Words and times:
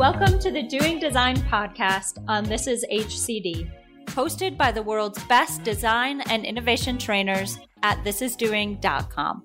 Welcome 0.00 0.38
to 0.38 0.50
the 0.50 0.62
Doing 0.62 0.98
Design 0.98 1.36
podcast 1.36 2.24
on 2.26 2.44
This 2.44 2.66
is 2.66 2.86
HCD, 2.90 3.70
hosted 4.06 4.56
by 4.56 4.72
the 4.72 4.82
world's 4.82 5.22
best 5.24 5.62
design 5.62 6.22
and 6.22 6.46
innovation 6.46 6.96
trainers 6.96 7.58
at 7.82 8.02
thisisdoing.com. 8.02 9.42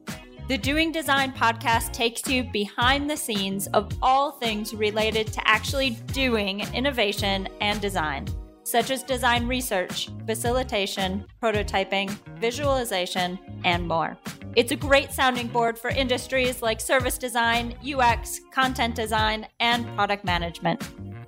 The 0.48 0.58
Doing 0.58 0.94
Design 0.94 1.34
podcast 1.34 1.92
takes 1.92 2.26
you 2.30 2.46
behind 2.54 3.10
the 3.10 3.18
scenes 3.18 3.68
of 3.74 3.92
all 4.02 4.32
things 4.32 4.74
related 4.74 5.28
to 5.34 5.46
actually 5.46 5.90
doing 6.14 6.62
innovation 6.74 7.50
and 7.60 7.82
design, 7.82 8.26
such 8.64 8.92
as 8.92 9.04
design 9.04 9.48
research, 9.48 10.10
facilitation, 10.26 11.26
prototyping, 11.44 12.10
visualization, 12.40 13.38
and 13.66 13.86
more. 13.86 14.18
It's 14.56 14.72
a 14.72 14.78
great 14.78 15.12
sounding 15.12 15.48
board 15.48 15.78
for 15.78 15.90
industries 15.90 16.62
like 16.62 16.80
service 16.80 17.18
design, 17.18 17.76
UX, 17.86 18.40
content 18.52 18.96
design, 18.96 19.48
and 19.60 19.86
product 19.96 20.24
management. 20.24 20.82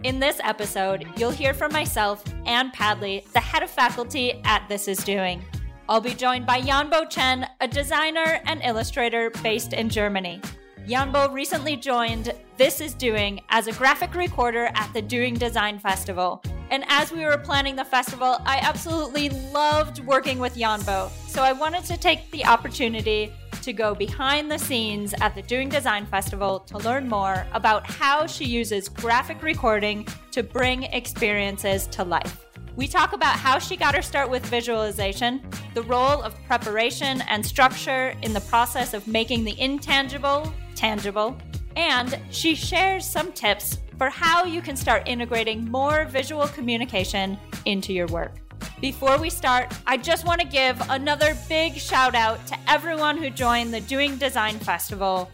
In 0.04 0.18
this 0.18 0.40
episode, 0.42 1.06
you'll 1.18 1.32
hear 1.32 1.54
from 1.54 1.74
myself 1.74 2.24
Ann 2.46 2.72
Padley, 2.72 3.26
the 3.34 3.42
head 3.42 3.64
of 3.64 3.70
faculty 3.70 4.40
at 4.46 4.70
This 4.70 4.88
Is 4.88 5.00
Doing. 5.00 5.44
I'll 5.90 6.00
be 6.00 6.14
joined 6.14 6.46
by 6.46 6.62
Yanbo 6.62 7.10
Chen, 7.10 7.46
a 7.60 7.68
designer 7.68 8.40
and 8.46 8.62
illustrator 8.64 9.30
based 9.44 9.74
in 9.74 9.90
Germany. 9.90 10.40
Yanbo 10.88 11.30
recently 11.34 11.76
joined 11.76 12.34
This 12.56 12.80
Is 12.80 12.94
Doing 12.94 13.42
as 13.50 13.68
a 13.68 13.74
graphic 13.74 14.16
recorder 14.16 14.70
at 14.74 14.90
the 14.94 15.02
Doing 15.02 15.34
Design 15.34 15.80
Festival. 15.80 16.42
And 16.70 16.84
as 16.88 17.12
we 17.12 17.24
were 17.24 17.38
planning 17.38 17.76
the 17.76 17.86
festival, 17.86 18.38
I 18.46 18.58
absolutely 18.62 19.30
loved 19.30 20.00
working 20.06 20.40
with 20.40 20.56
Yanbo. 20.56 21.10
So 21.28 21.42
I 21.42 21.54
wanted 21.54 21.86
to 21.86 21.98
take 21.98 22.30
the 22.32 22.46
opportunity 22.46 23.32
to 23.62 23.74
go 23.74 23.94
behind 23.94 24.52
the 24.52 24.58
scenes 24.58 25.14
at 25.22 25.36
the 25.36 25.42
Doing 25.42 25.70
Design 25.70 26.06
Festival 26.06 26.60
to 26.62 26.78
learn 26.80 27.08
more 27.08 27.46
about 27.54 27.90
how 27.90 28.26
she 28.26 28.46
uses 28.46 28.90
graphic 28.90 29.44
recording 29.44 30.08
to 30.32 30.44
bring 30.44 30.84
experiences 30.84 31.88
to 31.88 32.04
life. 32.04 32.46
We 32.76 32.88
talk 32.88 33.14
about 33.14 33.38
how 33.38 33.60
she 33.60 33.76
got 33.76 33.96
her 33.96 34.02
start 34.02 34.30
with 34.30 34.46
visualization, 34.46 35.42
the 35.74 35.82
role 35.82 36.22
of 36.22 36.36
preparation 36.46 37.22
and 37.28 37.46
structure 37.46 38.14
in 38.22 38.34
the 38.34 38.42
process 38.42 38.94
of 38.94 39.08
making 39.08 39.44
the 39.44 39.60
intangible 39.60 40.54
tangible, 40.76 41.36
and 41.76 42.20
she 42.30 42.56
shares 42.56 43.06
some 43.06 43.32
tips 43.32 43.80
for 43.98 44.10
how 44.10 44.46
you 44.46 44.62
can 44.62 44.76
start 44.76 45.04
integrating 45.08 45.70
more 45.70 46.06
visual 46.06 46.48
communication 46.48 47.38
into 47.66 47.94
your 47.94 48.08
work. 48.08 48.34
Before 48.80 49.18
we 49.18 49.30
start, 49.30 49.74
I 49.88 49.98
just 49.98 50.26
want 50.26 50.40
to 50.42 50.48
give 50.48 50.80
another 50.90 51.36
big 51.50 51.76
shout 51.76 52.14
out 52.14 52.46
to 52.48 52.58
everyone 52.68 53.18
who 53.18 53.30
joined 53.30 53.74
the 53.74 53.82
Doing 53.82 54.18
Design 54.18 54.60
Festival. 54.60 55.32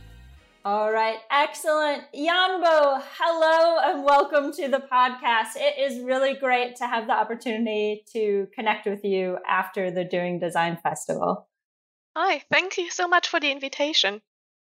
All 0.65 0.93
right, 0.93 1.17
excellent. 1.29 2.03
Yanbo, 2.15 3.01
hello 3.17 3.79
and 3.83 4.05
welcome 4.05 4.53
to 4.53 4.69
the 4.69 4.81
podcast. 4.89 5.57
It 5.57 5.77
is 5.77 6.01
really 6.01 6.35
great 6.35 6.77
to 6.77 6.87
have 6.87 7.05
the 7.07 7.13
opportunity 7.13 8.05
to 8.13 8.47
connect 8.55 8.85
with 8.85 9.03
you 9.03 9.39
after 9.45 9.91
the 9.91 10.05
Doing 10.05 10.39
Design 10.39 10.77
Festival. 10.81 11.49
Hi, 12.15 12.43
thank 12.49 12.77
you 12.77 12.89
so 12.89 13.09
much 13.09 13.27
for 13.27 13.41
the 13.41 13.51
invitation. 13.51 14.21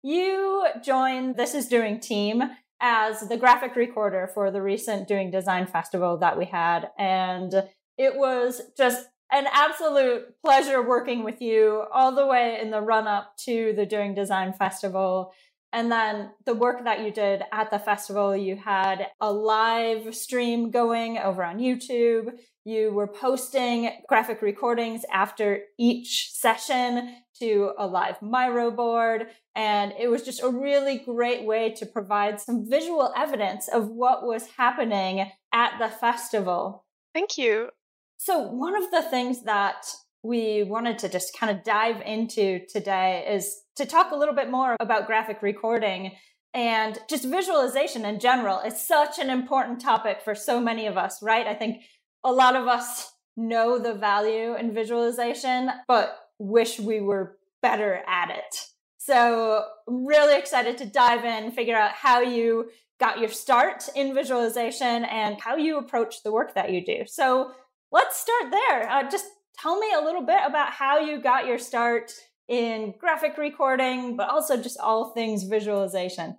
You 0.04 0.66
joined 0.84 1.38
This 1.38 1.56
Is 1.56 1.70
Doing 1.70 2.02
team 2.02 2.44
as 2.82 3.22
the 3.22 3.38
graphic 3.38 3.76
recorder 3.76 4.30
for 4.34 4.52
the 4.52 4.62
recent 4.62 5.08
Doing 5.08 5.32
Design 5.32 5.68
Festival 5.68 6.18
that 6.18 6.38
we 6.38 6.46
had. 6.46 6.90
And 6.98 7.54
it 7.98 8.16
was 8.16 8.62
just 8.78 9.08
an 9.32 9.46
absolute 9.52 10.40
pleasure 10.44 10.88
working 10.88 11.24
with 11.24 11.42
you 11.42 11.84
all 11.92 12.14
the 12.14 12.28
way 12.28 12.60
in 12.62 12.72
the 12.72 12.82
run 12.82 13.08
up 13.08 13.36
to 13.46 13.74
the 13.76 13.86
Doing 13.86 14.14
Design 14.14 14.54
Festival. 14.54 15.32
And 15.76 15.92
then 15.92 16.32
the 16.46 16.54
work 16.54 16.86
that 16.86 17.02
you 17.02 17.12
did 17.12 17.44
at 17.52 17.70
the 17.70 17.80
festival, 17.80 18.34
you 18.34 18.56
had 18.56 19.08
a 19.20 19.30
live 19.30 20.16
stream 20.16 20.72
going 20.72 21.18
over 21.18 21.44
on 21.44 21.60
YouTube. 21.60 22.32
You 22.64 22.94
were 22.94 23.08
posting 23.08 23.92
graphic 24.08 24.42
recordings 24.42 25.04
after 25.12 25.64
each 25.78 26.32
session 26.32 27.18
to 27.40 27.74
a 27.78 27.86
live 27.86 28.22
Miro 28.22 28.72
board. 28.72 29.28
And 29.54 29.92
it 30.00 30.08
was 30.08 30.24
just 30.24 30.42
a 30.42 30.48
really 30.48 31.00
great 31.00 31.44
way 31.44 31.74
to 31.74 31.86
provide 31.86 32.40
some 32.40 32.70
visual 32.70 33.14
evidence 33.18 33.68
of 33.68 33.90
what 33.90 34.26
was 34.26 34.48
happening 34.56 35.30
at 35.54 35.78
the 35.78 35.90
festival. 35.90 36.86
Thank 37.14 37.38
you. 37.38 37.68
So, 38.16 38.40
one 38.40 38.82
of 38.82 38.92
the 38.92 39.02
things 39.02 39.44
that 39.44 39.88
we 40.26 40.64
wanted 40.64 40.98
to 41.00 41.10
just 41.10 41.38
kind 41.38 41.56
of 41.56 41.64
dive 41.64 42.02
into 42.02 42.66
today 42.68 43.26
is 43.30 43.62
to 43.76 43.86
talk 43.86 44.12
a 44.12 44.16
little 44.16 44.34
bit 44.34 44.50
more 44.50 44.76
about 44.80 45.06
graphic 45.06 45.42
recording 45.42 46.14
and 46.54 46.98
just 47.10 47.26
visualization 47.26 48.06
in 48.06 48.20
general. 48.20 48.60
It's 48.64 48.86
such 48.86 49.20
an 49.20 49.30
important 49.30 49.82
topic 49.82 50.22
for 50.24 50.34
so 50.34 50.60
many 50.60 50.88
of 50.88 50.98
us, 50.98 51.22
right? 51.22 51.46
I 51.46 51.54
think 51.54 51.84
a 52.24 52.32
lot 52.32 52.56
of 52.56 52.68
us 52.68 53.12
know 53.38 53.78
the 53.78 53.94
value 53.94 54.56
in 54.56 54.74
visualization, 54.74 55.70
but 55.88 56.18
wish 56.40 56.80
we 56.80 57.02
were 57.02 57.38
better 57.62 58.02
at 58.08 58.32
it. 58.32 58.56
So, 58.98 59.64
really 59.86 60.40
excited 60.40 60.80
to 60.80 60.86
dive 60.86 61.26
in, 61.26 61.52
figure 61.52 61.76
out 61.76 61.92
how 61.92 62.22
you 62.22 62.72
got 63.00 63.20
your 63.20 63.30
start 63.30 63.88
in 63.96 64.16
visualization 64.16 65.06
and 65.06 65.40
how 65.40 65.58
you 65.58 65.78
approach 65.78 66.24
the 66.24 66.32
work 66.32 66.56
that 66.56 66.72
you 66.72 66.84
do. 66.84 67.04
So, 67.06 67.52
let's 67.92 68.20
start 68.20 68.52
there. 68.52 68.90
Uh, 68.90 69.10
just 69.10 69.26
tell 69.60 69.80
me 69.80 69.88
a 69.94 70.04
little 70.04 70.22
bit 70.22 70.42
about 70.46 70.72
how 70.72 71.00
you 71.00 71.22
got 71.22 71.48
your 71.48 71.60
start 71.60 72.12
in 72.48 72.94
graphic 73.00 73.38
recording, 73.38 74.16
but 74.16 74.30
also 74.30 74.58
just 74.58 74.80
all 74.80 75.12
things 75.14 75.44
visualization. 75.44 76.38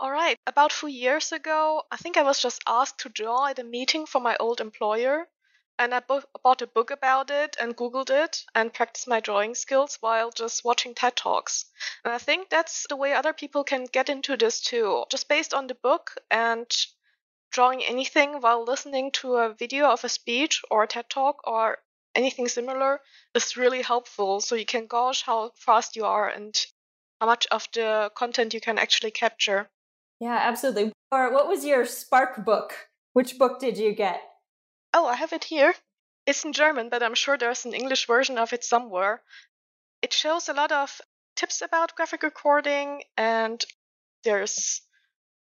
All 0.00 0.10
right. 0.10 0.36
About 0.46 0.72
four 0.72 0.88
years 0.88 1.32
ago, 1.32 1.82
I 1.90 1.96
think 1.96 2.16
I 2.16 2.22
was 2.22 2.40
just 2.40 2.62
asked 2.66 3.00
to 3.00 3.08
draw 3.08 3.46
at 3.46 3.58
a 3.58 3.64
meeting 3.64 4.06
for 4.06 4.20
my 4.20 4.36
old 4.40 4.60
employer 4.60 5.28
and 5.78 5.94
I 5.94 6.00
bought 6.00 6.62
a 6.62 6.66
book 6.66 6.90
about 6.90 7.30
it 7.30 7.56
and 7.58 7.76
Googled 7.76 8.10
it 8.10 8.44
and 8.54 8.72
practiced 8.72 9.08
my 9.08 9.20
drawing 9.20 9.54
skills 9.54 9.98
while 10.00 10.30
just 10.30 10.64
watching 10.64 10.94
TED 10.94 11.16
Talks. 11.16 11.64
And 12.04 12.12
I 12.12 12.18
think 12.18 12.50
that's 12.50 12.86
the 12.88 12.96
way 12.96 13.12
other 13.12 13.32
people 13.32 13.64
can 13.64 13.86
get 13.86 14.08
into 14.08 14.36
this 14.36 14.60
too. 14.60 15.04
Just 15.10 15.28
based 15.28 15.54
on 15.54 15.66
the 15.66 15.74
book 15.74 16.14
and 16.30 16.70
drawing 17.50 17.82
anything 17.82 18.40
while 18.40 18.64
listening 18.64 19.10
to 19.12 19.36
a 19.36 19.54
video 19.54 19.90
of 19.90 20.04
a 20.04 20.08
speech 20.08 20.62
or 20.70 20.84
a 20.84 20.86
TED 20.86 21.08
Talk 21.10 21.46
or 21.46 21.78
anything 22.14 22.48
similar 22.48 23.00
is 23.34 23.56
really 23.56 23.82
helpful 23.82 24.40
so 24.40 24.54
you 24.54 24.66
can 24.66 24.86
gauge 24.86 25.22
how 25.22 25.50
fast 25.56 25.96
you 25.96 26.04
are 26.04 26.28
and 26.28 26.54
how 27.20 27.26
much 27.26 27.46
of 27.50 27.68
the 27.72 28.10
content 28.14 28.54
you 28.54 28.60
can 28.60 28.78
actually 28.78 29.10
capture. 29.10 29.70
Yeah, 30.20 30.38
absolutely. 30.40 30.92
Or 31.10 31.32
what 31.32 31.48
was 31.48 31.64
your 31.64 31.84
Spark 31.84 32.44
book? 32.44 32.74
Which 33.12 33.38
book 33.38 33.60
did 33.60 33.76
you 33.78 33.94
get? 33.94 34.20
Oh, 34.94 35.06
I 35.06 35.16
have 35.16 35.32
it 35.32 35.44
here. 35.44 35.74
It's 36.26 36.44
in 36.44 36.52
German, 36.52 36.88
but 36.88 37.02
I'm 37.02 37.14
sure 37.14 37.36
there's 37.36 37.64
an 37.64 37.74
English 37.74 38.06
version 38.06 38.38
of 38.38 38.52
it 38.52 38.64
somewhere. 38.64 39.22
It 40.02 40.12
shows 40.12 40.48
a 40.48 40.52
lot 40.52 40.72
of 40.72 41.00
tips 41.36 41.62
about 41.62 41.96
graphic 41.96 42.22
recording, 42.22 43.02
and 43.16 43.64
there's 44.24 44.82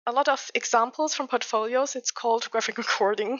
a 0.05 0.11
lot 0.11 0.27
of 0.27 0.49
examples 0.55 1.13
from 1.13 1.27
portfolios. 1.27 1.95
It's 1.95 2.11
called 2.11 2.49
Graphic 2.51 2.77
Recording. 2.77 3.39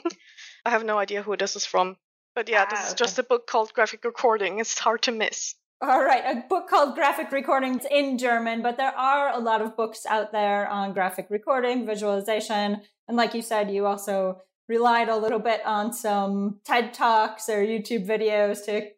I 0.64 0.70
have 0.70 0.84
no 0.84 0.98
idea 0.98 1.22
who 1.22 1.36
this 1.36 1.56
is 1.56 1.66
from. 1.66 1.96
But 2.34 2.48
yeah, 2.48 2.64
ah, 2.66 2.70
this 2.70 2.80
is 2.80 2.92
okay. 2.92 2.98
just 2.98 3.18
a 3.18 3.22
book 3.22 3.46
called 3.46 3.72
Graphic 3.72 4.04
Recording. 4.04 4.58
It's 4.60 4.78
hard 4.78 5.02
to 5.02 5.12
miss. 5.12 5.54
All 5.82 6.04
right, 6.04 6.36
a 6.36 6.46
book 6.46 6.68
called 6.68 6.94
Graphic 6.94 7.32
Recording. 7.32 7.72
Recordings 7.72 7.86
in 7.90 8.18
German, 8.18 8.60
but 8.60 8.76
there 8.76 8.94
are 8.94 9.32
a 9.32 9.38
lot 9.38 9.62
of 9.62 9.76
books 9.76 10.04
out 10.04 10.30
there 10.30 10.68
on 10.68 10.92
graphic 10.92 11.28
recording, 11.30 11.86
visualization, 11.86 12.82
and 13.08 13.16
like 13.16 13.32
you 13.32 13.40
said, 13.40 13.70
you 13.70 13.86
also 13.86 14.42
relied 14.68 15.08
a 15.08 15.16
little 15.16 15.38
bit 15.38 15.64
on 15.64 15.92
some 15.92 16.60
TED 16.64 16.92
Talks 16.92 17.48
or 17.48 17.64
YouTube 17.64 18.06
videos 18.06 18.64
to. 18.66 18.90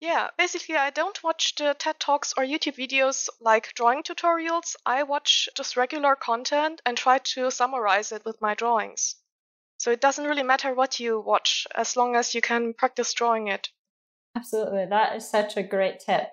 Yeah, 0.00 0.28
basically, 0.38 0.76
I 0.76 0.90
don't 0.90 1.22
watch 1.22 1.54
the 1.56 1.76
TED 1.78 2.00
Talks 2.00 2.32
or 2.36 2.42
YouTube 2.42 2.76
videos 2.76 3.28
like 3.40 3.74
drawing 3.74 4.02
tutorials. 4.02 4.76
I 4.84 5.02
watch 5.02 5.48
just 5.54 5.76
regular 5.76 6.16
content 6.16 6.80
and 6.86 6.96
try 6.96 7.18
to 7.18 7.50
summarize 7.50 8.12
it 8.12 8.24
with 8.24 8.40
my 8.40 8.54
drawings. 8.54 9.16
So 9.80 9.90
it 9.90 10.02
doesn't 10.02 10.26
really 10.26 10.42
matter 10.42 10.74
what 10.74 11.00
you 11.00 11.18
watch 11.18 11.66
as 11.74 11.96
long 11.96 12.14
as 12.14 12.34
you 12.34 12.42
can 12.42 12.74
practice 12.74 13.14
drawing 13.14 13.48
it. 13.48 13.70
Absolutely. 14.36 14.84
That 14.84 15.16
is 15.16 15.26
such 15.26 15.56
a 15.56 15.62
great 15.62 16.00
tip. 16.00 16.28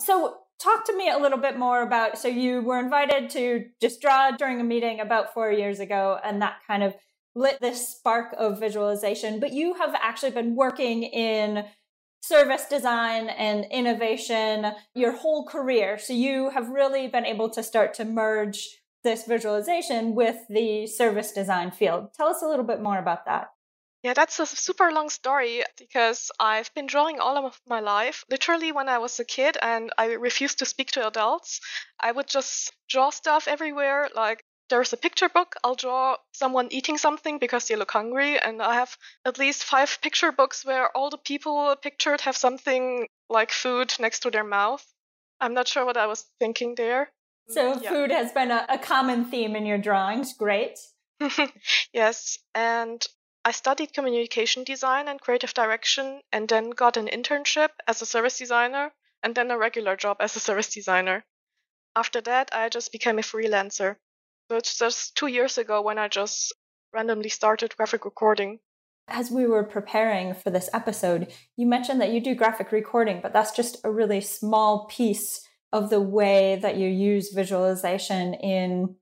So, 0.00 0.38
talk 0.58 0.84
to 0.86 0.96
me 0.96 1.08
a 1.08 1.16
little 1.16 1.38
bit 1.38 1.56
more 1.56 1.82
about 1.82 2.18
so 2.18 2.26
you 2.26 2.62
were 2.62 2.80
invited 2.80 3.30
to 3.30 3.66
just 3.80 4.00
draw 4.00 4.32
during 4.32 4.60
a 4.60 4.64
meeting 4.64 4.98
about 4.98 5.32
four 5.32 5.52
years 5.52 5.78
ago, 5.78 6.18
and 6.24 6.42
that 6.42 6.56
kind 6.66 6.82
of 6.82 6.96
lit 7.36 7.60
this 7.60 7.88
spark 7.88 8.34
of 8.36 8.58
visualization, 8.58 9.38
but 9.38 9.52
you 9.52 9.74
have 9.74 9.94
actually 9.94 10.32
been 10.32 10.56
working 10.56 11.04
in 11.04 11.64
service 12.22 12.64
design 12.68 13.28
and 13.28 13.66
innovation 13.70 14.72
your 14.96 15.12
whole 15.12 15.46
career. 15.46 15.96
So 15.96 16.12
you 16.12 16.50
have 16.50 16.68
really 16.68 17.06
been 17.06 17.24
able 17.24 17.50
to 17.50 17.62
start 17.62 17.94
to 17.94 18.04
merge 18.04 18.79
this 19.02 19.24
visualization 19.24 20.14
with 20.14 20.36
the 20.48 20.86
service 20.86 21.32
design 21.32 21.70
field. 21.70 22.12
Tell 22.14 22.28
us 22.28 22.42
a 22.42 22.46
little 22.46 22.64
bit 22.64 22.80
more 22.80 22.98
about 22.98 23.24
that. 23.26 23.50
Yeah, 24.02 24.14
that's 24.14 24.40
a 24.40 24.46
super 24.46 24.90
long 24.92 25.10
story 25.10 25.62
because 25.78 26.30
I've 26.40 26.72
been 26.74 26.86
drawing 26.86 27.20
all 27.20 27.36
of 27.36 27.60
my 27.66 27.80
life. 27.80 28.24
Literally, 28.30 28.72
when 28.72 28.88
I 28.88 28.98
was 28.98 29.20
a 29.20 29.24
kid 29.24 29.58
and 29.60 29.92
I 29.98 30.12
refused 30.12 30.60
to 30.60 30.66
speak 30.66 30.92
to 30.92 31.06
adults, 31.06 31.60
I 32.00 32.10
would 32.10 32.26
just 32.26 32.72
draw 32.88 33.10
stuff 33.10 33.46
everywhere, 33.46 34.08
like 34.14 34.42
there's 34.70 34.92
a 34.92 34.96
picture 34.96 35.28
book, 35.28 35.56
I'll 35.62 35.74
draw 35.74 36.16
someone 36.32 36.68
eating 36.70 36.96
something 36.96 37.38
because 37.38 37.66
they 37.66 37.76
look 37.76 37.90
hungry. 37.90 38.38
And 38.38 38.62
I 38.62 38.74
have 38.74 38.96
at 39.24 39.38
least 39.38 39.64
five 39.64 39.98
picture 40.00 40.32
books 40.32 40.64
where 40.64 40.96
all 40.96 41.10
the 41.10 41.18
people 41.18 41.74
pictured 41.82 42.22
have 42.22 42.36
something 42.36 43.06
like 43.28 43.50
food 43.50 43.92
next 43.98 44.20
to 44.20 44.30
their 44.30 44.44
mouth. 44.44 44.86
I'm 45.40 45.54
not 45.54 45.68
sure 45.68 45.84
what 45.84 45.96
I 45.96 46.06
was 46.06 46.24
thinking 46.38 46.74
there. 46.76 47.10
So, 47.50 47.80
yeah. 47.80 47.90
food 47.90 48.10
has 48.10 48.32
been 48.32 48.50
a, 48.50 48.64
a 48.68 48.78
common 48.78 49.24
theme 49.24 49.56
in 49.56 49.66
your 49.66 49.78
drawings. 49.78 50.32
Great. 50.32 50.78
yes. 51.92 52.38
And 52.54 53.04
I 53.44 53.52
studied 53.52 53.94
communication 53.94 54.64
design 54.64 55.08
and 55.08 55.20
creative 55.20 55.54
direction 55.54 56.20
and 56.32 56.48
then 56.48 56.70
got 56.70 56.96
an 56.96 57.08
internship 57.08 57.70
as 57.86 58.02
a 58.02 58.06
service 58.06 58.38
designer 58.38 58.92
and 59.22 59.34
then 59.34 59.50
a 59.50 59.58
regular 59.58 59.96
job 59.96 60.18
as 60.20 60.36
a 60.36 60.40
service 60.40 60.72
designer. 60.72 61.24
After 61.96 62.20
that, 62.22 62.50
I 62.52 62.68
just 62.68 62.92
became 62.92 63.18
a 63.18 63.22
freelancer. 63.22 63.96
So 64.50 64.56
it's 64.56 64.78
just 64.78 65.16
two 65.16 65.26
years 65.26 65.58
ago 65.58 65.80
when 65.82 65.98
I 65.98 66.08
just 66.08 66.52
randomly 66.92 67.28
started 67.28 67.76
graphic 67.76 68.04
recording. 68.04 68.60
As 69.08 69.30
we 69.30 69.46
were 69.46 69.64
preparing 69.64 70.34
for 70.34 70.50
this 70.50 70.70
episode, 70.72 71.32
you 71.56 71.66
mentioned 71.66 72.00
that 72.00 72.12
you 72.12 72.20
do 72.20 72.34
graphic 72.34 72.72
recording, 72.72 73.20
but 73.22 73.32
that's 73.32 73.52
just 73.52 73.78
a 73.84 73.90
really 73.90 74.20
small 74.20 74.86
piece 74.86 75.46
of 75.72 75.90
the 75.90 76.00
way 76.00 76.58
that 76.62 76.76
you 76.76 76.88
use 76.88 77.32
visualization 77.32 78.34
in 78.34 78.96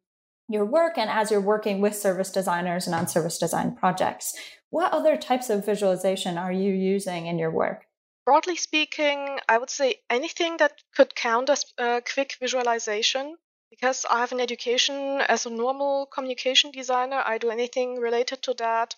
your 0.49 0.65
work 0.65 0.97
and 0.97 1.11
as 1.11 1.31
you're 1.31 1.41
working 1.41 1.81
with 1.81 1.95
service 1.95 2.31
designers 2.31 2.87
and 2.87 2.95
on 2.95 3.07
service 3.07 3.39
design 3.39 3.75
projects. 3.75 4.33
What 4.71 4.93
other 4.93 5.17
types 5.17 5.51
of 5.51 5.65
visualization 5.65 6.39
are 6.39 6.53
you 6.53 6.73
using 6.73 7.27
in 7.27 7.39
your 7.39 7.51
work? 7.51 7.85
Broadly 8.25 8.57
speaking, 8.57 9.39
I 9.49 9.57
would 9.57 9.71
say 9.71 10.01
anything 10.11 10.59
that 10.59 10.83
could 10.95 11.15
count 11.15 11.49
as 11.49 11.65
a 11.79 12.03
quick 12.03 12.37
visualization 12.41 13.37
because 13.71 14.07
I 14.09 14.21
have 14.21 14.33
an 14.33 14.41
education 14.41 15.21
as 15.21 15.47
a 15.47 15.51
normal 15.51 16.07
communication 16.07 16.71
designer, 16.71 17.23
I 17.25 17.39
do 17.39 17.51
anything 17.51 17.97
related 17.97 18.43
to 18.43 18.55
that. 18.55 18.95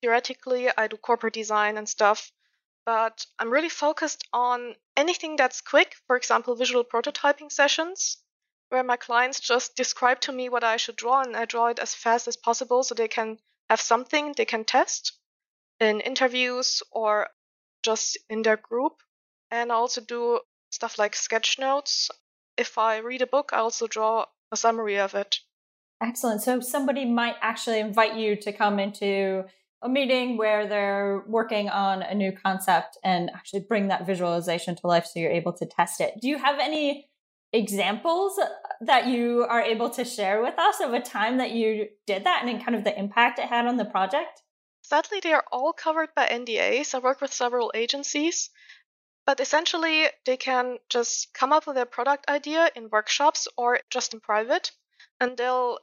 Theoretically, 0.00 0.68
I 0.76 0.88
do 0.88 0.96
corporate 0.96 1.34
design 1.34 1.76
and 1.76 1.88
stuff, 1.88 2.32
but 2.86 3.26
I'm 3.38 3.50
really 3.50 3.68
focused 3.68 4.26
on 4.32 4.74
anything 4.96 5.36
that's 5.36 5.60
quick, 5.60 5.94
for 6.06 6.16
example, 6.16 6.54
visual 6.54 6.84
prototyping 6.84 7.52
sessions, 7.52 8.18
where 8.70 8.84
my 8.84 8.96
clients 8.96 9.40
just 9.40 9.76
describe 9.76 10.20
to 10.20 10.32
me 10.32 10.48
what 10.48 10.64
I 10.64 10.78
should 10.78 10.96
draw 10.96 11.20
and 11.20 11.36
I 11.36 11.44
draw 11.44 11.66
it 11.66 11.78
as 11.78 11.94
fast 11.94 12.28
as 12.28 12.36
possible 12.36 12.82
so 12.82 12.94
they 12.94 13.08
can 13.08 13.38
have 13.68 13.80
something 13.80 14.32
they 14.32 14.44
can 14.46 14.64
test 14.64 15.12
in 15.80 16.00
interviews 16.00 16.82
or 16.90 17.28
just 17.82 18.16
in 18.30 18.42
their 18.42 18.56
group. 18.56 18.94
And 19.50 19.70
I 19.70 19.74
also 19.74 20.00
do 20.00 20.40
stuff 20.70 20.98
like 20.98 21.14
sketch 21.14 21.58
notes 21.58 22.10
if 22.56 22.78
I 22.78 22.98
read 22.98 23.22
a 23.22 23.26
book, 23.26 23.50
I 23.52 23.58
also 23.58 23.86
draw 23.86 24.26
a 24.50 24.56
summary 24.56 24.98
of 24.98 25.14
it. 25.14 25.40
Excellent. 26.02 26.42
So 26.42 26.60
somebody 26.60 27.04
might 27.04 27.36
actually 27.40 27.80
invite 27.80 28.16
you 28.16 28.36
to 28.36 28.52
come 28.52 28.78
into 28.78 29.44
a 29.82 29.88
meeting 29.88 30.36
where 30.36 30.66
they're 30.66 31.22
working 31.26 31.68
on 31.68 32.02
a 32.02 32.14
new 32.14 32.32
concept 32.32 32.96
and 33.04 33.30
actually 33.34 33.60
bring 33.60 33.88
that 33.88 34.06
visualization 34.06 34.74
to 34.74 34.86
life 34.86 35.06
so 35.06 35.20
you're 35.20 35.30
able 35.30 35.52
to 35.52 35.66
test 35.66 36.00
it. 36.00 36.14
Do 36.20 36.28
you 36.28 36.38
have 36.38 36.58
any 36.58 37.08
examples 37.52 38.38
that 38.80 39.06
you 39.06 39.46
are 39.48 39.60
able 39.60 39.90
to 39.90 40.04
share 40.04 40.42
with 40.42 40.58
us 40.58 40.80
of 40.80 40.92
a 40.92 41.00
time 41.00 41.38
that 41.38 41.52
you 41.52 41.88
did 42.06 42.24
that 42.24 42.44
and 42.44 42.64
kind 42.64 42.74
of 42.74 42.84
the 42.84 42.98
impact 42.98 43.38
it 43.38 43.46
had 43.46 43.66
on 43.66 43.76
the 43.76 43.84
project? 43.84 44.42
Sadly, 44.82 45.20
they 45.20 45.32
are 45.32 45.44
all 45.50 45.72
covered 45.72 46.14
by 46.14 46.26
NDAs. 46.26 46.94
I 46.94 46.98
work 46.98 47.20
with 47.20 47.32
several 47.32 47.72
agencies, 47.74 48.50
but 49.26 49.40
essentially, 49.40 50.06
they 50.24 50.36
can 50.36 50.78
just 50.88 51.34
come 51.34 51.52
up 51.52 51.66
with 51.66 51.76
a 51.76 51.86
product 51.86 52.28
idea 52.28 52.70
in 52.76 52.90
workshops 52.90 53.48
or 53.56 53.80
just 53.90 54.14
in 54.14 54.20
private, 54.20 54.70
and 55.20 55.36
they'll 55.36 55.78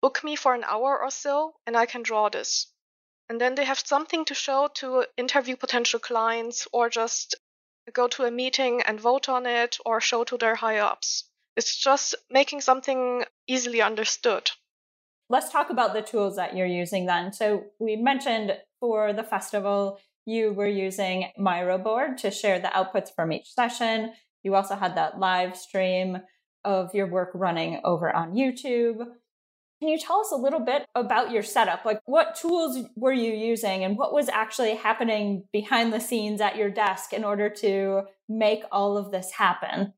book 0.00 0.22
me 0.22 0.36
for 0.36 0.54
an 0.54 0.64
hour 0.64 1.00
or 1.02 1.10
so, 1.10 1.54
and 1.66 1.76
I 1.76 1.86
can 1.86 2.02
draw 2.02 2.28
this. 2.28 2.68
And 3.28 3.40
then 3.40 3.54
they 3.54 3.64
have 3.64 3.78
something 3.78 4.24
to 4.26 4.34
show 4.34 4.68
to 4.74 5.06
interview 5.16 5.56
potential 5.56 5.98
clients 5.98 6.68
or 6.72 6.90
just 6.90 7.34
go 7.92 8.08
to 8.08 8.24
a 8.24 8.30
meeting 8.30 8.82
and 8.82 9.00
vote 9.00 9.28
on 9.28 9.46
it 9.46 9.78
or 9.84 10.00
show 10.00 10.24
to 10.24 10.36
their 10.36 10.54
higher 10.54 10.82
ups. 10.82 11.24
It's 11.56 11.76
just 11.76 12.14
making 12.30 12.60
something 12.60 13.24
easily 13.46 13.80
understood. 13.80 14.50
Let's 15.30 15.50
talk 15.50 15.70
about 15.70 15.94
the 15.94 16.02
tools 16.02 16.36
that 16.36 16.56
you're 16.56 16.66
using 16.66 17.06
then. 17.06 17.32
So, 17.32 17.64
we 17.78 17.96
mentioned 17.96 18.58
for 18.80 19.12
the 19.12 19.22
festival, 19.22 19.98
you 20.26 20.52
were 20.52 20.66
using 20.66 21.30
Miro 21.38 21.78
board 21.78 22.18
to 22.18 22.30
share 22.30 22.58
the 22.58 22.68
outputs 22.68 23.14
from 23.14 23.32
each 23.32 23.52
session. 23.52 24.12
You 24.42 24.54
also 24.54 24.74
had 24.74 24.96
that 24.96 25.18
live 25.18 25.56
stream 25.56 26.18
of 26.64 26.94
your 26.94 27.06
work 27.06 27.30
running 27.34 27.80
over 27.84 28.14
on 28.14 28.34
YouTube. 28.34 29.06
Can 29.84 29.92
you 29.92 29.98
tell 29.98 30.20
us 30.20 30.32
a 30.32 30.36
little 30.36 30.60
bit 30.60 30.86
about 30.94 31.30
your 31.30 31.42
setup? 31.42 31.84
Like, 31.84 32.00
what 32.06 32.36
tools 32.36 32.78
were 32.96 33.12
you 33.12 33.34
using 33.34 33.84
and 33.84 33.98
what 33.98 34.14
was 34.14 34.30
actually 34.30 34.76
happening 34.76 35.44
behind 35.52 35.92
the 35.92 36.00
scenes 36.00 36.40
at 36.40 36.56
your 36.56 36.70
desk 36.70 37.12
in 37.12 37.22
order 37.22 37.50
to 37.50 38.04
make 38.26 38.62
all 38.72 38.96
of 38.96 39.10
this 39.10 39.30
happen? 39.32 39.92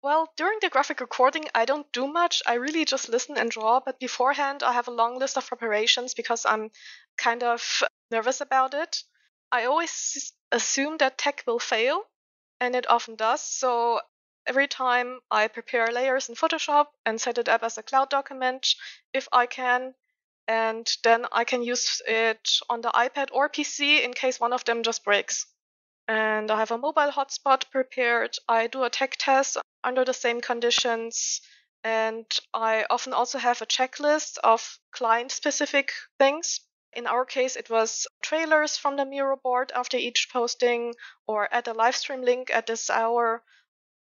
Well, 0.00 0.28
during 0.36 0.58
the 0.62 0.68
graphic 0.68 1.00
recording, 1.00 1.46
I 1.56 1.64
don't 1.64 1.90
do 1.92 2.06
much. 2.06 2.40
I 2.46 2.54
really 2.54 2.84
just 2.84 3.08
listen 3.08 3.36
and 3.36 3.50
draw. 3.50 3.80
But 3.84 3.98
beforehand, 3.98 4.62
I 4.62 4.74
have 4.74 4.86
a 4.86 4.92
long 4.92 5.18
list 5.18 5.36
of 5.36 5.48
preparations 5.48 6.14
because 6.14 6.46
I'm 6.46 6.70
kind 7.18 7.42
of 7.42 7.82
nervous 8.12 8.40
about 8.40 8.74
it. 8.74 9.02
I 9.50 9.64
always 9.64 10.32
assume 10.52 10.98
that 10.98 11.18
tech 11.18 11.42
will 11.48 11.58
fail, 11.58 12.02
and 12.60 12.76
it 12.76 12.88
often 12.88 13.16
does. 13.16 13.40
So 13.40 13.98
every 14.46 14.68
time 14.68 15.20
I 15.30 15.48
prepare 15.48 15.86
layers 15.92 16.28
in 16.28 16.34
Photoshop 16.34 16.86
and 17.04 17.20
set 17.20 17.38
it 17.38 17.48
up 17.48 17.62
as 17.62 17.78
a 17.78 17.82
cloud 17.82 18.10
document, 18.10 18.74
if 19.12 19.28
I 19.32 19.46
can, 19.46 19.94
and 20.48 20.86
then 21.04 21.26
I 21.32 21.44
can 21.44 21.62
use 21.62 22.02
it 22.06 22.58
on 22.68 22.80
the 22.80 22.90
iPad 22.90 23.28
or 23.32 23.48
PC 23.48 24.02
in 24.02 24.12
case 24.12 24.40
one 24.40 24.52
of 24.52 24.64
them 24.64 24.82
just 24.82 25.04
breaks. 25.04 25.46
And 26.08 26.50
I 26.50 26.58
have 26.58 26.70
a 26.70 26.78
mobile 26.78 27.12
hotspot 27.12 27.70
prepared. 27.70 28.36
I 28.48 28.66
do 28.66 28.84
a 28.84 28.90
tech 28.90 29.16
test 29.18 29.56
under 29.84 30.04
the 30.04 30.14
same 30.14 30.40
conditions. 30.40 31.40
And 31.84 32.26
I 32.52 32.86
often 32.90 33.12
also 33.12 33.38
have 33.38 33.62
a 33.62 33.66
checklist 33.66 34.38
of 34.38 34.78
client 34.92 35.32
specific 35.32 35.92
things 36.18 36.60
in 36.94 37.06
our 37.06 37.24
case, 37.24 37.56
it 37.56 37.70
was 37.70 38.06
trailers 38.20 38.76
from 38.76 38.96
the 38.96 39.06
Miro 39.06 39.36
board 39.36 39.72
after 39.74 39.96
each 39.96 40.28
posting 40.30 40.94
or 41.26 41.48
add 41.50 41.66
a 41.66 41.72
live 41.72 41.96
stream 41.96 42.20
link 42.20 42.50
at 42.50 42.66
this 42.66 42.90
hour. 42.90 43.42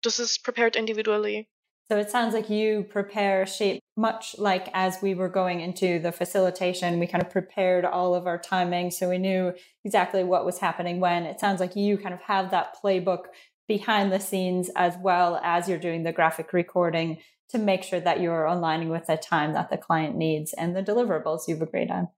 This 0.08 0.20
is 0.20 0.38
prepared 0.38 0.74
individually. 0.74 1.50
So 1.90 1.98
it 1.98 2.10
sounds 2.10 2.32
like 2.32 2.48
you 2.48 2.86
prepare 2.88 3.44
shape 3.44 3.82
much 3.94 4.34
like 4.38 4.70
as 4.72 5.02
we 5.02 5.14
were 5.14 5.28
going 5.28 5.60
into 5.60 5.98
the 5.98 6.12
facilitation, 6.12 6.98
we 6.98 7.06
kind 7.06 7.22
of 7.22 7.28
prepared 7.28 7.84
all 7.84 8.14
of 8.14 8.26
our 8.26 8.38
timing 8.38 8.90
so 8.90 9.10
we 9.10 9.18
knew 9.18 9.52
exactly 9.84 10.24
what 10.24 10.46
was 10.46 10.60
happening 10.60 10.98
when. 10.98 11.24
It 11.24 11.40
sounds 11.40 11.60
like 11.60 11.76
you 11.76 11.98
kind 11.98 12.14
of 12.14 12.22
have 12.22 12.50
that 12.52 12.74
playbook 12.82 13.24
behind 13.66 14.10
the 14.10 14.18
scenes 14.18 14.70
as 14.76 14.94
well 14.98 15.38
as 15.44 15.68
you're 15.68 15.76
doing 15.76 16.04
the 16.04 16.12
graphic 16.12 16.54
recording 16.54 17.18
to 17.50 17.58
make 17.58 17.82
sure 17.82 18.00
that 18.00 18.22
you're 18.22 18.46
aligning 18.46 18.88
with 18.88 19.08
the 19.08 19.18
time 19.18 19.52
that 19.52 19.68
the 19.68 19.76
client 19.76 20.16
needs 20.16 20.54
and 20.54 20.74
the 20.74 20.82
deliverables 20.82 21.48
you've 21.48 21.60
agreed 21.60 21.90
on. 21.90 22.08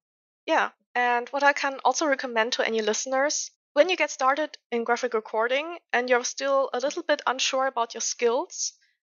Yeah, 0.47 0.68
and 0.94 1.28
what 1.30 1.42
I 1.42 1.54
can 1.54 1.80
also 1.85 2.06
recommend 2.06 2.52
to 2.52 2.64
any 2.64 2.82
listeners 2.82 3.50
when 3.73 3.89
you 3.89 3.97
get 3.97 4.11
started 4.11 4.59
in 4.73 4.85
graphic 4.85 5.15
recording 5.15 5.79
and 5.93 6.11
you're 6.11 6.25
still 6.25 6.71
a 6.73 6.81
little 6.81 7.03
bit 7.03 7.23
unsure 7.27 7.67
about 7.67 7.95
your 7.95 8.00
skills, 8.00 8.73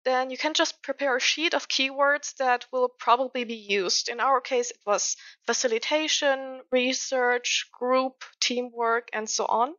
then 0.05 0.29
you 0.29 0.37
can 0.37 0.53
just 0.53 0.81
prepare 0.81 1.15
a 1.15 1.19
sheet 1.19 1.53
of 1.53 1.67
keywords 1.67 2.35
that 2.35 2.65
will 2.71 2.89
probably 2.89 3.45
be 3.45 3.55
used. 3.55 4.09
In 4.09 4.19
our 4.19 4.41
case, 4.41 4.69
it 4.71 4.79
was 4.85 5.15
facilitation, 5.45 6.61
research, 6.71 7.69
group, 7.71 8.23
teamwork, 8.39 9.09
and 9.13 9.29
so 9.29 9.45
on. 9.45 9.75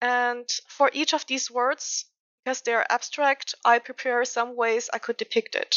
And 0.00 0.48
for 0.68 0.90
each 0.92 1.12
of 1.12 1.26
these 1.26 1.50
words, 1.50 2.06
because 2.44 2.62
they're 2.62 2.90
abstract, 2.90 3.54
I 3.64 3.78
prepare 3.78 4.24
some 4.24 4.56
ways 4.56 4.90
I 4.92 4.98
could 4.98 5.18
depict 5.18 5.54
it. 5.54 5.76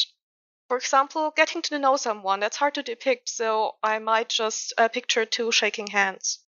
For 0.69 0.77
example, 0.77 1.31
getting 1.35 1.61
to 1.63 1.79
know 1.79 1.97
someone, 1.97 2.39
that's 2.39 2.57
hard 2.57 2.75
to 2.75 2.83
depict, 2.83 3.29
so 3.29 3.77
I 3.83 3.99
might 3.99 4.29
just 4.29 4.73
uh, 4.77 4.87
picture 4.87 5.25
two 5.25 5.51
shaking 5.51 5.87
hands. 5.87 6.39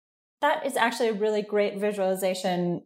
That 0.41 0.65
is 0.65 0.75
actually 0.75 1.09
a 1.09 1.13
really 1.13 1.41
great 1.41 1.77
visualization 1.77 2.83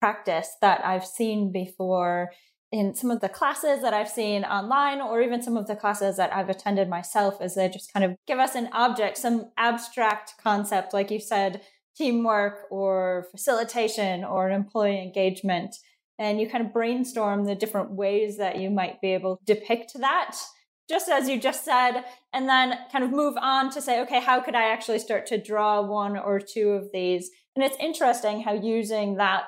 practice 0.00 0.56
that 0.60 0.84
I've 0.84 1.06
seen 1.06 1.52
before 1.52 2.32
in 2.72 2.94
some 2.94 3.10
of 3.10 3.20
the 3.20 3.28
classes 3.28 3.82
that 3.82 3.94
I've 3.94 4.08
seen 4.08 4.42
online, 4.44 5.00
or 5.00 5.22
even 5.22 5.42
some 5.42 5.56
of 5.56 5.68
the 5.68 5.76
classes 5.76 6.16
that 6.16 6.34
I've 6.34 6.48
attended 6.48 6.88
myself, 6.88 7.40
is 7.40 7.54
they 7.54 7.68
just 7.68 7.92
kind 7.92 8.04
of 8.04 8.16
give 8.26 8.40
us 8.40 8.56
an 8.56 8.68
object, 8.72 9.16
some 9.16 9.52
abstract 9.56 10.34
concept, 10.42 10.92
like 10.92 11.10
you 11.12 11.20
said, 11.20 11.60
teamwork 11.96 12.66
or 12.70 13.28
facilitation 13.30 14.24
or 14.24 14.50
employee 14.50 15.00
engagement. 15.00 15.76
And 16.18 16.40
you 16.40 16.48
kind 16.48 16.66
of 16.66 16.72
brainstorm 16.72 17.44
the 17.44 17.54
different 17.54 17.92
ways 17.92 18.38
that 18.38 18.58
you 18.58 18.70
might 18.70 19.00
be 19.00 19.14
able 19.14 19.36
to 19.36 19.54
depict 19.54 19.92
that 20.00 20.36
just 20.88 21.08
as 21.08 21.28
you 21.28 21.40
just 21.40 21.64
said, 21.64 22.04
and 22.32 22.48
then 22.48 22.78
kind 22.92 23.04
of 23.04 23.10
move 23.10 23.34
on 23.40 23.70
to 23.70 23.80
say, 23.80 24.00
okay, 24.02 24.20
how 24.20 24.40
could 24.40 24.54
I 24.54 24.72
actually 24.72 24.98
start 24.98 25.26
to 25.26 25.42
draw 25.42 25.80
one 25.82 26.16
or 26.16 26.40
two 26.40 26.70
of 26.70 26.88
these? 26.92 27.30
And 27.56 27.64
it's 27.64 27.76
interesting 27.80 28.42
how 28.42 28.52
using 28.54 29.16
that 29.16 29.44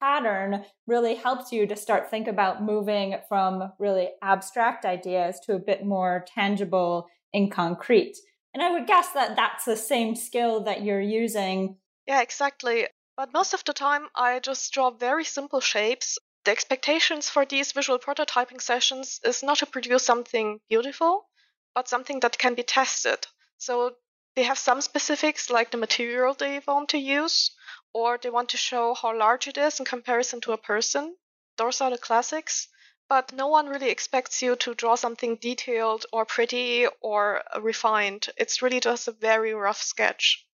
pattern 0.00 0.64
really 0.86 1.14
helps 1.14 1.52
you 1.52 1.66
to 1.66 1.76
start 1.76 2.10
think 2.10 2.28
about 2.28 2.62
moving 2.62 3.16
from 3.28 3.72
really 3.78 4.10
abstract 4.22 4.84
ideas 4.84 5.40
to 5.46 5.54
a 5.54 5.58
bit 5.58 5.84
more 5.84 6.24
tangible 6.34 7.06
in 7.32 7.48
concrete. 7.48 8.16
And 8.52 8.62
I 8.62 8.70
would 8.70 8.86
guess 8.86 9.10
that 9.12 9.36
that's 9.36 9.64
the 9.64 9.76
same 9.76 10.14
skill 10.14 10.64
that 10.64 10.82
you're 10.82 11.00
using. 11.00 11.76
Yeah, 12.06 12.20
exactly. 12.20 12.86
But 13.16 13.32
most 13.32 13.54
of 13.54 13.64
the 13.64 13.72
time, 13.72 14.08
I 14.14 14.40
just 14.40 14.72
draw 14.72 14.90
very 14.90 15.24
simple 15.24 15.60
shapes. 15.60 16.18
The 16.44 16.50
expectations 16.50 17.30
for 17.30 17.46
these 17.46 17.72
visual 17.72 17.98
prototyping 17.98 18.60
sessions 18.60 19.18
is 19.24 19.42
not 19.42 19.58
to 19.58 19.66
produce 19.66 20.04
something 20.04 20.60
beautiful, 20.68 21.28
but 21.74 21.88
something 21.88 22.20
that 22.20 22.38
can 22.38 22.54
be 22.54 22.62
tested. 22.62 23.26
So 23.56 23.96
they 24.36 24.42
have 24.42 24.58
some 24.58 24.82
specifics 24.82 25.48
like 25.48 25.70
the 25.70 25.78
material 25.78 26.34
they 26.34 26.60
want 26.66 26.90
to 26.90 26.98
use, 26.98 27.50
or 27.94 28.18
they 28.18 28.28
want 28.28 28.50
to 28.50 28.58
show 28.58 28.92
how 28.92 29.16
large 29.16 29.48
it 29.48 29.56
is 29.56 29.78
in 29.78 29.86
comparison 29.86 30.40
to 30.42 30.52
a 30.52 30.58
person. 30.58 31.16
Those 31.56 31.80
are 31.80 31.90
the 31.90 31.98
classics. 31.98 32.68
But 33.08 33.32
no 33.32 33.48
one 33.48 33.68
really 33.68 33.90
expects 33.90 34.42
you 34.42 34.56
to 34.56 34.74
draw 34.74 34.96
something 34.96 35.36
detailed 35.36 36.06
or 36.12 36.24
pretty 36.24 36.86
or 37.00 37.42
refined. 37.60 38.28
It's 38.36 38.62
really 38.62 38.80
just 38.80 39.08
a 39.08 39.12
very 39.12 39.54
rough 39.54 39.82
sketch, 39.82 40.46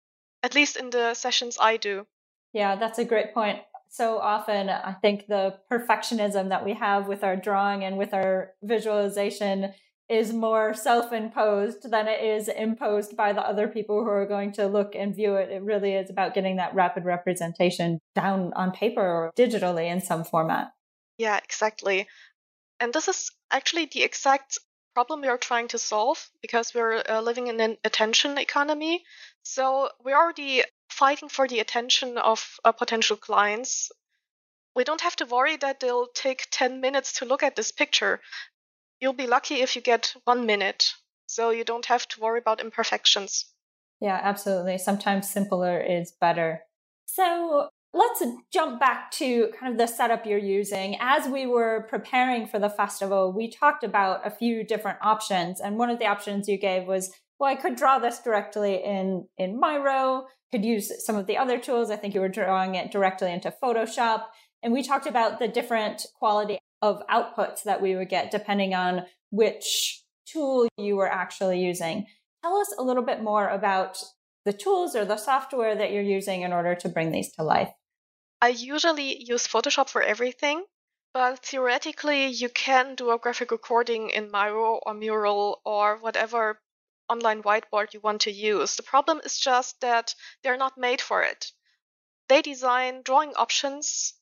at 0.42 0.54
least 0.54 0.76
in 0.76 0.90
the 0.90 1.14
sessions 1.14 1.58
I 1.60 1.76
do. 1.76 2.06
Yeah, 2.52 2.76
that's 2.76 2.98
a 2.98 3.04
great 3.04 3.34
point. 3.34 3.60
So 3.88 4.18
often, 4.18 4.68
I 4.68 4.92
think 4.92 5.26
the 5.26 5.58
perfectionism 5.70 6.50
that 6.50 6.64
we 6.64 6.74
have 6.74 7.08
with 7.08 7.24
our 7.24 7.36
drawing 7.36 7.84
and 7.84 7.96
with 7.96 8.12
our 8.12 8.52
visualization 8.62 9.72
is 10.08 10.32
more 10.32 10.72
self 10.72 11.12
imposed 11.12 11.90
than 11.90 12.08
it 12.08 12.22
is 12.22 12.48
imposed 12.48 13.16
by 13.16 13.32
the 13.32 13.46
other 13.46 13.68
people 13.68 14.02
who 14.02 14.10
are 14.10 14.26
going 14.26 14.52
to 14.52 14.66
look 14.66 14.94
and 14.94 15.14
view 15.14 15.34
it. 15.34 15.50
It 15.50 15.62
really 15.62 15.94
is 15.94 16.10
about 16.10 16.34
getting 16.34 16.56
that 16.56 16.74
rapid 16.74 17.04
representation 17.04 17.98
down 18.14 18.52
on 18.54 18.72
paper 18.72 19.02
or 19.02 19.32
digitally 19.36 19.90
in 19.90 20.00
some 20.00 20.24
format. 20.24 20.68
Yeah, 21.18 21.38
exactly. 21.42 22.06
And 22.80 22.92
this 22.92 23.08
is 23.08 23.30
actually 23.50 23.86
the 23.86 24.02
exact 24.02 24.58
problem 24.94 25.20
we 25.20 25.28
are 25.28 25.38
trying 25.38 25.68
to 25.68 25.78
solve 25.78 26.30
because 26.40 26.74
we're 26.74 27.02
uh, 27.08 27.20
living 27.20 27.48
in 27.48 27.60
an 27.60 27.76
attention 27.84 28.38
economy. 28.38 29.04
So 29.42 29.90
we're 30.02 30.16
already 30.16 30.62
fighting 30.98 31.28
for 31.28 31.46
the 31.46 31.60
attention 31.60 32.18
of 32.18 32.58
uh, 32.64 32.72
potential 32.72 33.16
clients. 33.16 33.90
We 34.74 34.84
don't 34.84 35.00
have 35.00 35.16
to 35.16 35.26
worry 35.26 35.56
that 35.56 35.80
they'll 35.80 36.08
take 36.14 36.48
10 36.50 36.80
minutes 36.80 37.18
to 37.18 37.24
look 37.24 37.42
at 37.42 37.56
this 37.56 37.72
picture 37.72 38.20
you'll 39.00 39.12
be 39.12 39.26
lucky 39.26 39.56
if 39.56 39.76
you 39.76 39.82
get 39.82 40.14
one 40.24 40.46
minute. 40.46 40.92
So 41.26 41.50
you 41.50 41.64
don't 41.64 41.86
have 41.86 42.08
to 42.08 42.20
worry 42.20 42.38
about 42.38 42.60
imperfections. 42.60 43.46
Yeah, 44.00 44.18
absolutely. 44.22 44.78
Sometimes 44.78 45.28
simpler 45.28 45.78
is 45.78 46.12
better. 46.20 46.60
So 47.06 47.68
let's 47.92 48.22
jump 48.52 48.80
back 48.80 49.10
to 49.12 49.50
kind 49.58 49.72
of 49.72 49.78
the 49.78 49.86
setup 49.86 50.24
you're 50.24 50.38
using. 50.38 50.96
As 51.00 51.28
we 51.28 51.46
were 51.46 51.86
preparing 51.90 52.46
for 52.46 52.58
the 52.58 52.70
festival, 52.70 53.32
we 53.32 53.50
talked 53.50 53.84
about 53.84 54.26
a 54.26 54.30
few 54.30 54.64
different 54.64 54.98
options. 55.02 55.60
And 55.60 55.76
one 55.76 55.90
of 55.90 55.98
the 55.98 56.06
options 56.06 56.48
you 56.48 56.58
gave 56.58 56.86
was, 56.86 57.12
well, 57.38 57.50
I 57.50 57.54
could 57.54 57.76
draw 57.76 57.98
this 57.98 58.18
directly 58.18 58.82
in, 58.84 59.26
in 59.36 59.60
Miro, 59.60 60.26
could 60.50 60.64
use 60.64 61.04
some 61.04 61.16
of 61.16 61.26
the 61.26 61.36
other 61.36 61.58
tools. 61.58 61.90
I 61.90 61.96
think 61.96 62.14
you 62.14 62.20
were 62.20 62.28
drawing 62.28 62.74
it 62.74 62.90
directly 62.90 63.32
into 63.32 63.54
Photoshop. 63.62 64.24
And 64.62 64.72
we 64.72 64.82
talked 64.82 65.06
about 65.06 65.38
the 65.38 65.46
different 65.46 66.06
quality 66.18 66.58
of 66.82 67.02
outputs 67.08 67.62
that 67.64 67.80
we 67.80 67.94
would 67.94 68.08
get 68.08 68.30
depending 68.30 68.74
on 68.74 69.04
which 69.30 70.02
tool 70.26 70.68
you 70.76 70.96
were 70.96 71.10
actually 71.10 71.60
using. 71.60 72.06
Tell 72.42 72.56
us 72.56 72.74
a 72.78 72.82
little 72.82 73.02
bit 73.02 73.22
more 73.22 73.48
about 73.48 74.02
the 74.44 74.52
tools 74.52 74.96
or 74.96 75.04
the 75.04 75.16
software 75.16 75.76
that 75.76 75.92
you're 75.92 76.02
using 76.02 76.42
in 76.42 76.52
order 76.52 76.74
to 76.74 76.88
bring 76.88 77.12
these 77.12 77.32
to 77.32 77.42
life. 77.42 77.70
I 78.40 78.48
usually 78.48 79.22
use 79.22 79.46
Photoshop 79.46 79.88
for 79.88 80.00
everything, 80.00 80.64
but 81.12 81.40
theoretically, 81.40 82.26
you 82.28 82.48
can 82.48 82.94
do 82.94 83.10
a 83.10 83.18
graphic 83.18 83.50
recording 83.50 84.10
in 84.10 84.30
Miro 84.30 84.80
or 84.86 84.94
Mural 84.94 85.60
or 85.64 85.98
whatever 85.98 86.60
online 87.08 87.42
whiteboard 87.42 87.94
you 87.94 88.00
want 88.00 88.22
to 88.22 88.32
use. 88.32 88.76
The 88.76 88.82
problem 88.82 89.20
is 89.24 89.38
just 89.38 89.80
that 89.80 90.14
they're 90.42 90.56
not 90.56 90.78
made 90.78 91.00
for 91.00 91.22
it. 91.22 91.52
They 92.28 92.42
design 92.42 93.02
drawing 93.02 93.34
options 93.34 94.14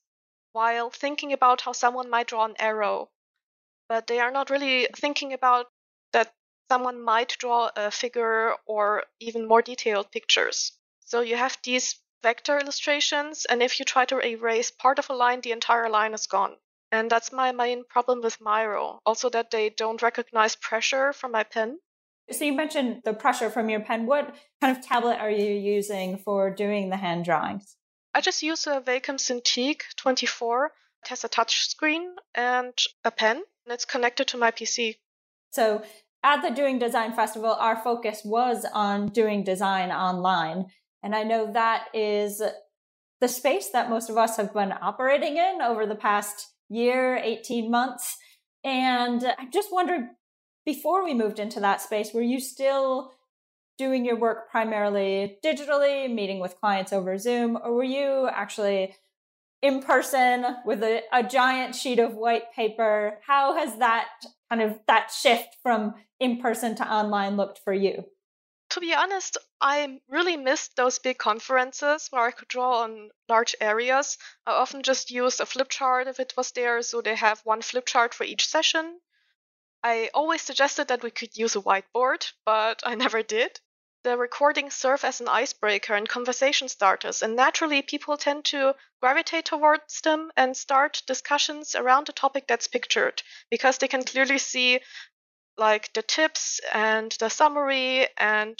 while 0.53 0.89
thinking 0.89 1.33
about 1.33 1.61
how 1.61 1.73
someone 1.73 2.09
might 2.09 2.27
draw 2.27 2.45
an 2.45 2.55
arrow, 2.59 3.11
but 3.89 4.07
they 4.07 4.19
are 4.19 4.31
not 4.31 4.49
really 4.49 4.87
thinking 4.95 5.33
about 5.33 5.71
that 6.13 6.33
someone 6.69 7.01
might 7.01 7.37
draw 7.37 7.69
a 7.75 7.91
figure 7.91 8.55
or 8.65 9.05
even 9.19 9.47
more 9.47 9.61
detailed 9.61 10.11
pictures. 10.11 10.71
So 11.01 11.21
you 11.21 11.35
have 11.35 11.57
these 11.63 11.99
vector 12.23 12.59
illustrations, 12.59 13.45
and 13.45 13.61
if 13.63 13.79
you 13.79 13.85
try 13.85 14.05
to 14.05 14.19
erase 14.19 14.71
part 14.71 14.99
of 14.99 15.09
a 15.09 15.13
line, 15.13 15.41
the 15.41 15.51
entire 15.51 15.89
line 15.89 16.13
is 16.13 16.27
gone. 16.27 16.57
And 16.91 17.09
that's 17.09 17.31
my 17.31 17.51
main 17.51 17.83
problem 17.83 18.21
with 18.21 18.41
Miro. 18.41 19.01
Also, 19.05 19.29
that 19.29 19.51
they 19.51 19.69
don't 19.69 20.01
recognize 20.01 20.55
pressure 20.55 21.13
from 21.13 21.31
my 21.31 21.43
pen. 21.43 21.79
So, 22.29 22.43
you 22.43 22.53
mentioned 22.53 23.01
the 23.05 23.13
pressure 23.13 23.49
from 23.49 23.69
your 23.69 23.79
pen. 23.79 24.05
What 24.05 24.35
kind 24.61 24.75
of 24.75 24.85
tablet 24.85 25.17
are 25.19 25.31
you 25.31 25.53
using 25.53 26.17
for 26.17 26.49
doing 26.49 26.89
the 26.89 26.97
hand 26.97 27.25
drawings? 27.25 27.77
I 28.13 28.21
just 28.21 28.43
use 28.43 28.67
a 28.67 28.81
Wacom 28.81 29.17
Cintiq 29.17 29.81
24. 29.95 30.71
It 31.03 31.09
has 31.09 31.23
a 31.23 31.29
touch 31.29 31.69
screen 31.69 32.15
and 32.35 32.73
a 33.05 33.11
pen, 33.11 33.37
and 33.37 33.73
it's 33.73 33.85
connected 33.85 34.27
to 34.29 34.37
my 34.37 34.51
PC. 34.51 34.95
So 35.51 35.83
at 36.23 36.41
the 36.41 36.49
Doing 36.49 36.79
Design 36.79 37.13
Festival, 37.13 37.51
our 37.51 37.77
focus 37.77 38.21
was 38.25 38.65
on 38.73 39.07
doing 39.09 39.43
design 39.43 39.91
online. 39.91 40.65
And 41.03 41.15
I 41.15 41.23
know 41.23 41.53
that 41.53 41.85
is 41.93 42.41
the 43.21 43.27
space 43.27 43.69
that 43.69 43.89
most 43.89 44.09
of 44.09 44.17
us 44.17 44.37
have 44.37 44.53
been 44.53 44.73
operating 44.81 45.37
in 45.37 45.61
over 45.61 45.85
the 45.85 45.95
past 45.95 46.47
year, 46.69 47.17
18 47.17 47.71
months. 47.71 48.17
And 48.63 49.23
I 49.23 49.45
just 49.53 49.71
wondered 49.71 50.09
before 50.67 51.05
we 51.05 51.13
moved 51.13 51.39
into 51.39 51.61
that 51.61 51.79
space, 51.79 52.13
were 52.13 52.21
you 52.21 52.41
still 52.41 53.13
doing 53.77 54.03
your 54.03 54.17
work 54.17 54.51
primarily 54.51 55.37
digitally, 55.41 56.13
meeting 56.13 56.41
with 56.41 56.59
clients 56.59 56.91
over 56.91 57.17
Zoom, 57.17 57.57
or 57.63 57.73
were 57.73 57.85
you 57.85 58.27
actually 58.29 58.93
in 59.61 59.81
person 59.81 60.45
with 60.65 60.83
a, 60.83 61.03
a 61.13 61.23
giant 61.23 61.73
sheet 61.73 61.99
of 61.99 62.15
white 62.15 62.51
paper? 62.53 63.17
How 63.25 63.57
has 63.57 63.77
that 63.77 64.09
kind 64.49 64.61
of 64.61 64.77
that 64.87 65.09
shift 65.09 65.55
from 65.63 65.93
in 66.19 66.41
person 66.41 66.75
to 66.75 66.93
online 66.93 67.37
looked 67.37 67.59
for 67.63 67.73
you? 67.73 68.03
To 68.71 68.81
be 68.81 68.93
honest, 68.93 69.37
I 69.61 70.01
really 70.09 70.35
missed 70.35 70.75
those 70.75 70.99
big 70.99 71.17
conferences 71.17 72.09
where 72.09 72.25
I 72.25 72.31
could 72.31 72.49
draw 72.49 72.83
on 72.83 73.09
large 73.29 73.55
areas. 73.61 74.17
I 74.45 74.51
often 74.51 74.83
just 74.83 75.11
used 75.11 75.39
a 75.39 75.45
flip 75.45 75.69
chart 75.69 76.07
if 76.07 76.19
it 76.19 76.33
was 76.35 76.51
there, 76.51 76.81
so 76.81 76.99
they 76.99 77.15
have 77.15 77.39
one 77.45 77.61
flip 77.61 77.85
chart 77.85 78.13
for 78.13 78.25
each 78.25 78.45
session. 78.45 78.99
I 79.83 80.09
always 80.13 80.41
suggested 80.41 80.87
that 80.89 81.03
we 81.03 81.11
could 81.11 81.37
use 81.37 81.55
a 81.55 81.61
whiteboard, 81.61 82.31
but 82.45 82.81
I 82.85 82.95
never 83.03 83.23
did 83.23 83.59
the 84.07 84.15
recordings 84.15 84.73
serve 84.73 85.03
as 85.03 85.19
an 85.19 85.27
icebreaker 85.27 85.93
and 85.93 86.07
conversation 86.07 86.69
starters, 86.69 87.21
and 87.21 87.35
naturally 87.35 87.81
people 87.81 88.15
tend 88.15 88.45
to 88.45 88.73
gravitate 89.01 89.43
towards 89.43 89.99
them 89.99 90.31
and 90.37 90.55
start 90.55 91.03
discussions 91.05 91.75
around 91.75 92.07
the 92.07 92.13
topic 92.13 92.47
that's 92.47 92.69
pictured 92.69 93.21
because 93.49 93.79
they 93.79 93.87
can 93.89 94.05
clearly 94.05 94.37
see 94.37 94.79
like 95.57 95.91
the 95.91 96.03
tips 96.03 96.61
and 96.73 97.11
the 97.19 97.29
summary 97.29 98.07
and 98.17 98.57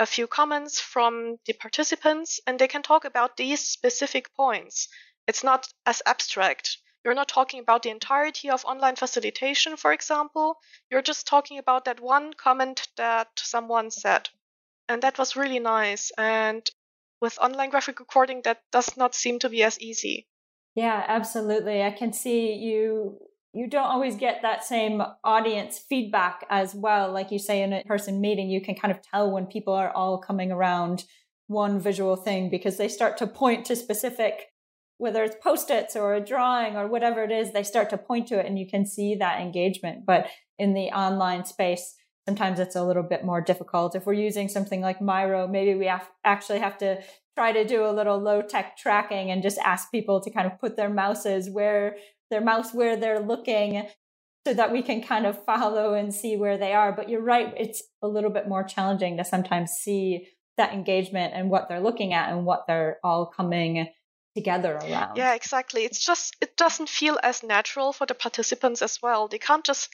a 0.00 0.06
few 0.06 0.26
comments 0.26 0.80
from 0.80 1.38
the 1.46 1.52
participants 1.52 2.40
and 2.46 2.58
they 2.58 2.66
can 2.66 2.82
talk 2.82 3.04
about 3.04 3.36
these 3.36 3.60
specific 3.60 4.34
points. 4.34 4.88
It's 5.28 5.44
not 5.44 5.68
as 5.86 6.02
abstract. 6.04 6.78
You're 7.04 7.14
not 7.14 7.28
talking 7.28 7.60
about 7.60 7.82
the 7.82 7.90
entirety 7.90 8.50
of 8.50 8.64
online 8.64 8.96
facilitation, 8.96 9.76
for 9.76 9.92
example. 9.92 10.58
You're 10.90 11.02
just 11.02 11.26
talking 11.26 11.58
about 11.58 11.86
that 11.86 12.00
one 12.00 12.32
comment 12.34 12.88
that 12.96 13.28
someone 13.36 13.90
said 13.90 14.28
and 14.90 15.02
that 15.02 15.18
was 15.18 15.36
really 15.36 15.60
nice. 15.60 16.10
And 16.18 16.68
with 17.20 17.38
online 17.38 17.70
graphic 17.70 18.00
recording, 18.00 18.42
that 18.44 18.58
does 18.72 18.96
not 18.96 19.14
seem 19.14 19.38
to 19.38 19.48
be 19.48 19.62
as 19.62 19.80
easy. 19.80 20.26
Yeah, 20.74 21.04
absolutely. 21.06 21.82
I 21.82 21.92
can 21.92 22.12
see 22.12 22.54
you. 22.54 23.18
You 23.52 23.68
don't 23.68 23.86
always 23.86 24.16
get 24.16 24.42
that 24.42 24.64
same 24.64 25.02
audience 25.24 25.78
feedback 25.78 26.44
as 26.50 26.74
well. 26.74 27.12
Like 27.12 27.30
you 27.30 27.38
say 27.38 27.62
in 27.62 27.72
a 27.72 27.84
person 27.84 28.20
meeting, 28.20 28.50
you 28.50 28.60
can 28.60 28.74
kind 28.74 28.92
of 28.92 29.00
tell 29.00 29.30
when 29.30 29.46
people 29.46 29.74
are 29.74 29.90
all 29.90 30.18
coming 30.18 30.50
around 30.50 31.04
one 31.46 31.78
visual 31.78 32.16
thing 32.16 32.50
because 32.50 32.76
they 32.76 32.88
start 32.88 33.16
to 33.18 33.26
point 33.26 33.66
to 33.66 33.76
specific, 33.76 34.46
whether 35.00 35.24
it's 35.24 35.36
post 35.42 35.70
its 35.70 35.96
or 35.96 36.14
a 36.14 36.20
drawing 36.20 36.76
or 36.76 36.86
whatever 36.86 37.24
it 37.24 37.30
is, 37.30 37.52
they 37.52 37.62
start 37.62 37.88
to 37.88 37.96
point 37.96 38.28
to 38.28 38.38
it 38.38 38.44
and 38.44 38.58
you 38.58 38.66
can 38.66 38.84
see 38.84 39.14
that 39.14 39.40
engagement. 39.40 40.04
But 40.04 40.28
in 40.58 40.74
the 40.74 40.90
online 40.90 41.46
space, 41.46 41.94
sometimes 42.28 42.60
it's 42.60 42.76
a 42.76 42.84
little 42.84 43.02
bit 43.02 43.24
more 43.24 43.40
difficult. 43.40 43.96
If 43.96 44.04
we're 44.04 44.12
using 44.12 44.48
something 44.48 44.82
like 44.82 45.00
Miro, 45.00 45.48
maybe 45.48 45.74
we 45.74 45.86
have, 45.86 46.06
actually 46.22 46.58
have 46.58 46.76
to 46.78 47.00
try 47.34 47.50
to 47.50 47.64
do 47.64 47.86
a 47.86 47.90
little 47.92 48.18
low 48.18 48.42
tech 48.42 48.76
tracking 48.76 49.30
and 49.30 49.42
just 49.42 49.56
ask 49.58 49.90
people 49.90 50.20
to 50.20 50.30
kind 50.30 50.46
of 50.46 50.60
put 50.60 50.76
their 50.76 50.90
mouses 50.90 51.48
where 51.48 51.96
their 52.30 52.42
mouse 52.42 52.74
where 52.74 52.94
they're 52.94 53.20
looking 53.20 53.88
so 54.46 54.52
that 54.52 54.70
we 54.70 54.82
can 54.82 55.02
kind 55.02 55.24
of 55.24 55.42
follow 55.44 55.94
and 55.94 56.14
see 56.14 56.36
where 56.36 56.58
they 56.58 56.74
are. 56.74 56.92
But 56.92 57.08
you're 57.08 57.22
right, 57.22 57.54
it's 57.56 57.82
a 58.02 58.08
little 58.08 58.30
bit 58.30 58.48
more 58.48 58.64
challenging 58.64 59.16
to 59.16 59.24
sometimes 59.24 59.70
see 59.70 60.28
that 60.58 60.74
engagement 60.74 61.32
and 61.34 61.48
what 61.48 61.70
they're 61.70 61.80
looking 61.80 62.12
at 62.12 62.30
and 62.30 62.44
what 62.44 62.66
they're 62.66 62.98
all 63.02 63.24
coming 63.24 63.88
together 64.34 64.76
around. 64.76 65.16
Yeah, 65.16 65.34
exactly. 65.34 65.84
It's 65.84 66.04
just, 66.04 66.36
it 66.40 66.56
doesn't 66.56 66.88
feel 66.88 67.18
as 67.22 67.42
natural 67.42 67.92
for 67.92 68.06
the 68.06 68.14
participants 68.14 68.82
as 68.82 69.00
well. 69.02 69.28
They 69.28 69.38
can't 69.38 69.64
just 69.64 69.90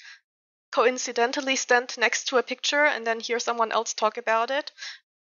coincidentally 0.73 1.57
stand 1.57 1.97
next 1.99 2.29
to 2.29 2.39
a 2.39 2.43
picture 2.43 2.85
and 2.85 3.07
then 3.07 3.21
hear 3.21 3.39
someone 3.39 3.73
else 3.73 3.95
talk 3.95 4.19
about 4.19 4.51
it. 4.51 4.73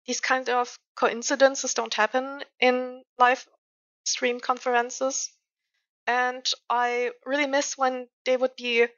These 0.06 0.20
kind 0.20 0.48
of 0.50 0.78
coincidences 0.96 1.74
don't 1.74 1.94
happen 1.94 2.44
in 2.60 3.04
live 3.18 3.46
stream 4.04 4.40
conferences. 4.40 5.30
And 6.06 6.46
I 6.70 7.12
really 7.24 7.46
miss 7.46 7.78
when 7.78 8.08
they 8.24 8.36
would 8.36 8.56
be 8.56 8.88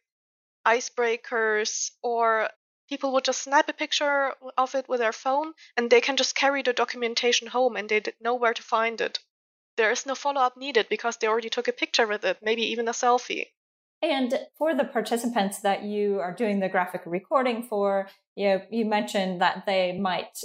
icebreakers 0.67 1.93
or 2.03 2.51
people 2.89 3.13
would 3.13 3.25
just 3.25 3.43
snap 3.43 3.69
a 3.69 3.73
picture 3.73 4.35
of 4.59 4.75
it 4.75 4.89
with 4.89 5.01
their 5.01 5.13
phone 5.13 5.55
and 5.77 5.91
they 5.91 6.01
can 6.01 6.17
just 6.17 6.35
carry 6.35 6.63
the 6.63 6.73
documentation 6.73 7.49
home 7.49 7.77
and 7.77 7.89
they 7.89 8.03
know 8.21 8.35
where 8.35 8.55
to 8.55 8.63
find 8.63 9.01
it. 9.01 9.21
There 9.77 9.91
is 9.91 10.07
no 10.07 10.15
follow 10.15 10.41
up 10.41 10.57
needed 10.57 10.87
because 10.89 11.17
they 11.17 11.27
already 11.27 11.49
took 11.49 11.69
a 11.69 11.73
picture 11.73 12.07
with 12.07 12.25
it, 12.25 12.39
maybe 12.43 12.63
even 12.63 12.89
a 12.89 12.93
selfie. 12.93 13.47
And 14.03 14.35
for 14.59 14.75
the 14.75 14.85
participants 14.85 15.61
that 15.61 15.85
you 15.85 16.19
are 16.19 16.35
doing 16.35 16.59
the 16.59 16.69
graphic 16.69 17.03
recording 17.07 17.63
for, 17.63 18.09
you, 18.35 18.61
you 18.71 18.85
mentioned 18.85 19.41
that 19.41 19.65
they 19.65 19.99
might 19.99 20.37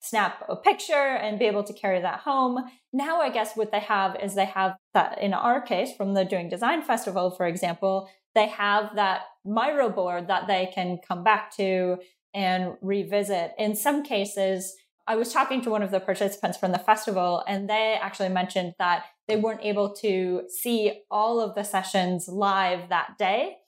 snap 0.00 0.44
a 0.48 0.54
picture 0.54 0.92
and 0.94 1.38
be 1.38 1.46
able 1.46 1.64
to 1.64 1.72
carry 1.72 2.00
that 2.00 2.20
home. 2.20 2.62
Now, 2.92 3.20
I 3.20 3.30
guess 3.30 3.56
what 3.56 3.72
they 3.72 3.80
have 3.80 4.16
is 4.22 4.34
they 4.34 4.44
have 4.44 4.76
that 4.94 5.20
in 5.20 5.32
our 5.32 5.60
case 5.60 5.96
from 5.96 6.14
the 6.14 6.24
Doing 6.24 6.48
Design 6.48 6.82
Festival, 6.82 7.30
for 7.30 7.46
example, 7.46 8.08
they 8.34 8.48
have 8.48 8.94
that 8.96 9.22
Miro 9.44 9.88
board 9.88 10.28
that 10.28 10.46
they 10.46 10.70
can 10.74 10.98
come 11.06 11.24
back 11.24 11.56
to 11.56 11.96
and 12.34 12.74
revisit. 12.82 13.52
In 13.58 13.74
some 13.74 14.02
cases, 14.02 14.76
I 15.08 15.14
was 15.14 15.32
talking 15.32 15.62
to 15.62 15.70
one 15.70 15.82
of 15.82 15.92
the 15.92 16.00
participants 16.00 16.58
from 16.58 16.72
the 16.72 16.78
festival, 16.78 17.44
and 17.46 17.70
they 17.70 17.96
actually 18.00 18.28
mentioned 18.28 18.74
that 18.78 19.04
they 19.28 19.36
weren't 19.36 19.64
able 19.64 19.94
to 19.96 20.42
see 20.48 21.02
all 21.10 21.40
of 21.40 21.54
the 21.54 21.62
sessions 21.62 22.28
live 22.28 22.88
that 22.88 23.16
day. 23.18 23.58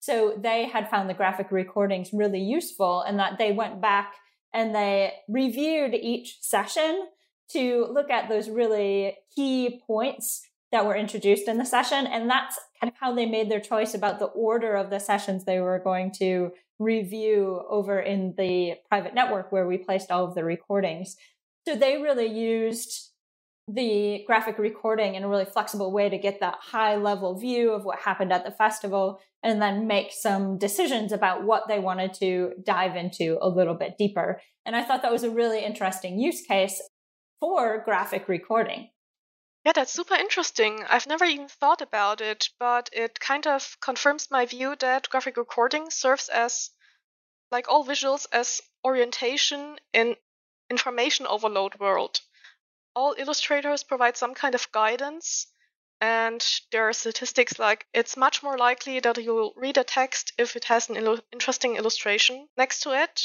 So 0.00 0.38
they 0.40 0.66
had 0.66 0.88
found 0.88 1.10
the 1.10 1.14
graphic 1.14 1.50
recordings 1.50 2.10
really 2.12 2.40
useful 2.40 3.02
and 3.02 3.18
that 3.18 3.38
they 3.38 3.52
went 3.52 3.80
back 3.80 4.14
and 4.54 4.74
they 4.74 5.12
reviewed 5.28 5.94
each 5.94 6.38
session 6.40 7.08
to 7.50 7.86
look 7.90 8.10
at 8.10 8.28
those 8.28 8.48
really 8.48 9.16
key 9.34 9.82
points 9.86 10.48
that 10.72 10.86
were 10.86 10.96
introduced 10.96 11.48
in 11.48 11.58
the 11.58 11.64
session. 11.64 12.06
And 12.06 12.28
that's 12.30 12.58
kind 12.80 12.92
of 12.92 12.98
how 13.00 13.14
they 13.14 13.26
made 13.26 13.50
their 13.50 13.60
choice 13.60 13.94
about 13.94 14.18
the 14.18 14.26
order 14.26 14.76
of 14.76 14.90
the 14.90 14.98
sessions 14.98 15.44
they 15.44 15.60
were 15.60 15.78
going 15.78 16.12
to 16.18 16.52
review 16.78 17.62
over 17.68 18.00
in 18.00 18.34
the 18.36 18.74
private 18.88 19.14
network 19.14 19.50
where 19.50 19.66
we 19.66 19.78
placed 19.78 20.10
all 20.10 20.24
of 20.24 20.34
the 20.34 20.44
recordings. 20.44 21.16
So 21.66 21.74
they 21.74 22.00
really 22.00 22.26
used 22.26 23.12
the 23.68 24.22
graphic 24.26 24.58
recording 24.58 25.16
in 25.16 25.24
a 25.24 25.28
really 25.28 25.44
flexible 25.44 25.90
way 25.90 26.08
to 26.08 26.18
get 26.18 26.38
that 26.40 26.58
high 26.60 26.96
level 26.96 27.36
view 27.36 27.72
of 27.72 27.84
what 27.84 27.98
happened 27.98 28.32
at 28.32 28.44
the 28.44 28.50
festival 28.50 29.20
and 29.42 29.60
then 29.60 29.86
make 29.86 30.12
some 30.12 30.58
decisions 30.58 31.12
about 31.12 31.44
what 31.44 31.66
they 31.66 31.78
wanted 31.78 32.14
to 32.14 32.52
dive 32.64 32.94
into 32.94 33.38
a 33.40 33.48
little 33.48 33.74
bit 33.74 33.98
deeper. 33.98 34.40
And 34.64 34.76
I 34.76 34.84
thought 34.84 35.02
that 35.02 35.12
was 35.12 35.24
a 35.24 35.30
really 35.30 35.64
interesting 35.64 36.18
use 36.18 36.42
case 36.42 36.80
for 37.40 37.82
graphic 37.84 38.28
recording. 38.28 38.88
Yeah, 39.66 39.72
that's 39.72 39.92
super 39.92 40.14
interesting. 40.14 40.82
I've 40.84 41.06
never 41.06 41.26
even 41.26 41.48
thought 41.48 41.82
about 41.82 42.22
it, 42.22 42.48
but 42.58 42.88
it 42.90 43.20
kind 43.20 43.46
of 43.46 43.78
confirms 43.82 44.30
my 44.30 44.46
view 44.46 44.76
that 44.76 45.10
graphic 45.10 45.36
recording 45.36 45.90
serves 45.90 46.30
as, 46.30 46.70
like 47.50 47.68
all 47.68 47.84
visuals, 47.84 48.26
as 48.32 48.62
orientation 48.84 49.80
in 49.92 50.16
information 50.70 51.26
overload 51.26 51.80
world 51.80 52.20
all 52.96 53.14
illustrators 53.18 53.84
provide 53.84 54.16
some 54.16 54.34
kind 54.34 54.54
of 54.54 54.72
guidance 54.72 55.48
and 56.00 56.46
there 56.72 56.88
are 56.88 56.92
statistics 56.94 57.58
like 57.58 57.86
it's 57.94 58.16
much 58.16 58.42
more 58.42 58.58
likely 58.58 59.00
that 59.00 59.22
you 59.22 59.34
will 59.34 59.54
read 59.56 59.78
a 59.78 59.84
text 59.84 60.32
if 60.38 60.56
it 60.56 60.64
has 60.66 60.90
an 60.90 60.96
il- 60.96 61.24
interesting 61.32 61.76
illustration 61.76 62.48
next 62.56 62.80
to 62.80 62.92
it. 62.92 63.22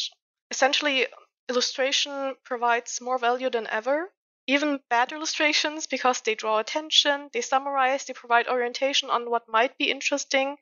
Essentially, 0.51 1.07
illustration 1.49 2.35
provides 2.43 3.01
more 3.01 3.17
value 3.19 3.49
than 3.49 3.67
ever. 3.67 4.11
Even 4.47 4.79
bad 4.89 5.11
illustrations, 5.11 5.87
because 5.87 6.21
they 6.21 6.35
draw 6.35 6.59
attention, 6.59 7.29
they 7.33 7.41
summarize, 7.41 8.05
they 8.05 8.13
provide 8.13 8.47
orientation 8.47 9.09
on 9.09 9.29
what 9.29 9.47
might 9.47 9.77
be 9.77 9.91
interesting, 9.91 10.57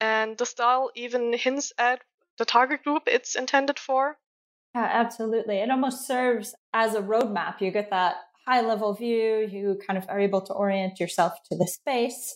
and 0.00 0.36
the 0.36 0.46
style 0.46 0.90
even 0.94 1.32
hints 1.32 1.72
at 1.78 2.02
the 2.38 2.44
target 2.44 2.82
group 2.82 3.04
it's 3.06 3.36
intended 3.36 3.78
for. 3.78 4.18
Yeah, 4.74 4.88
absolutely. 4.90 5.58
It 5.58 5.70
almost 5.70 6.06
serves 6.06 6.54
as 6.72 6.94
a 6.94 7.00
roadmap. 7.00 7.60
You 7.60 7.70
get 7.70 7.90
that 7.90 8.16
high 8.46 8.60
level 8.60 8.92
view. 8.92 9.48
You 9.48 9.78
kind 9.86 9.96
of 9.96 10.08
are 10.08 10.18
able 10.18 10.40
to 10.42 10.52
orient 10.52 10.98
yourself 10.98 11.34
to 11.50 11.56
the 11.56 11.68
space, 11.68 12.34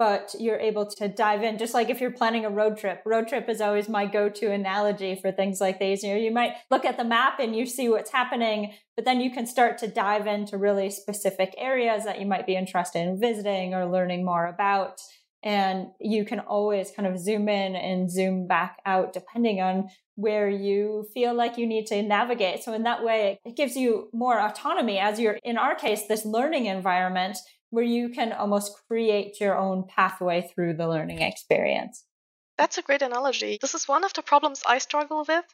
but 0.00 0.34
you're 0.40 0.58
able 0.58 0.86
to 0.86 1.08
dive 1.08 1.42
in. 1.42 1.58
Just 1.58 1.74
like 1.74 1.90
if 1.90 2.00
you're 2.00 2.10
planning 2.10 2.46
a 2.46 2.50
road 2.50 2.78
trip, 2.78 3.02
road 3.04 3.28
trip 3.28 3.50
is 3.50 3.60
always 3.60 3.86
my 3.86 4.06
go 4.06 4.30
to 4.30 4.50
analogy 4.50 5.14
for 5.14 5.30
things 5.30 5.60
like 5.60 5.78
these. 5.78 6.02
You 6.02 6.14
know, 6.14 6.18
you 6.18 6.30
might 6.30 6.54
look 6.70 6.86
at 6.86 6.96
the 6.96 7.04
map 7.04 7.38
and 7.38 7.54
you 7.54 7.66
see 7.66 7.90
what's 7.90 8.10
happening, 8.10 8.72
but 8.96 9.04
then 9.04 9.20
you 9.20 9.30
can 9.30 9.46
start 9.46 9.76
to 9.78 9.86
dive 9.86 10.26
into 10.26 10.56
really 10.56 10.88
specific 10.88 11.54
areas 11.58 12.04
that 12.04 12.18
you 12.18 12.24
might 12.24 12.46
be 12.46 12.56
interested 12.56 13.00
in 13.00 13.20
visiting 13.20 13.74
or 13.74 13.84
learning 13.84 14.24
more 14.24 14.46
about. 14.46 15.02
And 15.42 15.88
you 16.00 16.24
can 16.24 16.40
always 16.40 16.90
kind 16.90 17.06
of 17.06 17.18
zoom 17.18 17.50
in 17.50 17.76
and 17.76 18.10
zoom 18.10 18.46
back 18.46 18.78
out 18.86 19.12
depending 19.12 19.60
on 19.60 19.90
where 20.14 20.48
you 20.48 21.08
feel 21.12 21.34
like 21.34 21.58
you 21.58 21.66
need 21.66 21.86
to 21.88 22.02
navigate. 22.02 22.62
So 22.62 22.72
in 22.72 22.84
that 22.84 23.04
way, 23.04 23.38
it 23.44 23.54
gives 23.54 23.76
you 23.76 24.08
more 24.14 24.40
autonomy 24.40 24.98
as 24.98 25.20
you're, 25.20 25.38
in 25.44 25.58
our 25.58 25.74
case, 25.74 26.06
this 26.06 26.24
learning 26.24 26.64
environment 26.64 27.36
where 27.70 27.84
you 27.84 28.08
can 28.08 28.32
almost 28.32 28.76
create 28.86 29.40
your 29.40 29.56
own 29.56 29.84
pathway 29.88 30.42
through 30.42 30.74
the 30.74 30.88
learning 30.88 31.22
experience. 31.22 32.04
That's 32.58 32.78
a 32.78 32.82
great 32.82 33.02
analogy. 33.02 33.58
This 33.60 33.74
is 33.74 33.88
one 33.88 34.04
of 34.04 34.12
the 34.12 34.22
problems 34.22 34.62
I 34.66 34.78
struggle 34.78 35.24
with. 35.26 35.44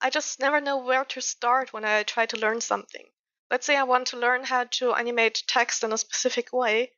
I 0.00 0.10
just 0.10 0.38
never 0.38 0.60
know 0.60 0.78
where 0.78 1.04
to 1.06 1.20
start 1.20 1.72
when 1.72 1.84
I 1.84 2.04
try 2.04 2.26
to 2.26 2.38
learn 2.38 2.60
something. 2.60 3.06
Let's 3.50 3.66
say 3.66 3.76
I 3.76 3.82
want 3.84 4.08
to 4.08 4.18
learn 4.18 4.44
how 4.44 4.64
to 4.64 4.92
animate 4.92 5.42
text 5.46 5.82
in 5.82 5.92
a 5.92 5.98
specific 5.98 6.52
way. 6.52 6.92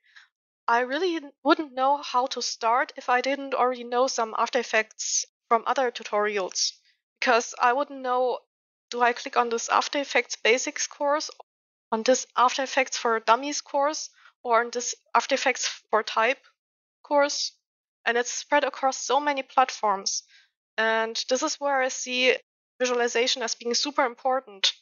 I 0.69 0.81
really 0.81 1.21
wouldn't 1.43 1.73
know 1.73 1.97
how 1.99 2.27
to 2.27 2.43
start 2.43 2.93
if 2.97 3.09
I 3.09 3.21
didn't 3.21 3.55
already 3.55 3.85
know 3.85 4.09
some 4.09 4.35
After 4.37 4.59
Effects 4.59 5.25
from 5.49 5.65
other 5.67 5.91
tutorials 5.91 6.73
because 7.19 7.55
I 7.61 7.73
wouldn't 7.73 8.03
know 8.03 8.41
do 8.91 9.01
I 9.01 9.13
click 9.13 9.37
on 9.37 9.49
this 9.49 9.69
After 9.69 10.01
Effects 10.01 10.37
Basics 10.37 10.87
course, 10.87 11.31
on 11.93 12.03
this 12.03 12.27
After 12.37 12.65
Effects 12.65 12.99
for 12.99 13.21
Dummies 13.21 13.61
course, 13.61 14.11
or 14.43 14.63
in 14.63 14.71
this 14.71 14.95
After 15.15 15.35
Effects 15.35 15.67
for 15.91 16.03
Type 16.03 16.45
course? 17.03 17.53
And 18.07 18.17
it's 18.17 18.33
spread 18.33 18.65
across 18.65 18.97
so 18.97 19.21
many 19.21 19.43
platforms. 19.43 20.23
And 20.79 21.23
this 21.29 21.43
is 21.43 21.61
where 21.61 21.83
I 21.83 21.89
see 21.89 22.37
visualization 22.81 23.43
as 23.43 23.55
being 23.55 23.75
super 23.75 24.05
important. 24.05 24.73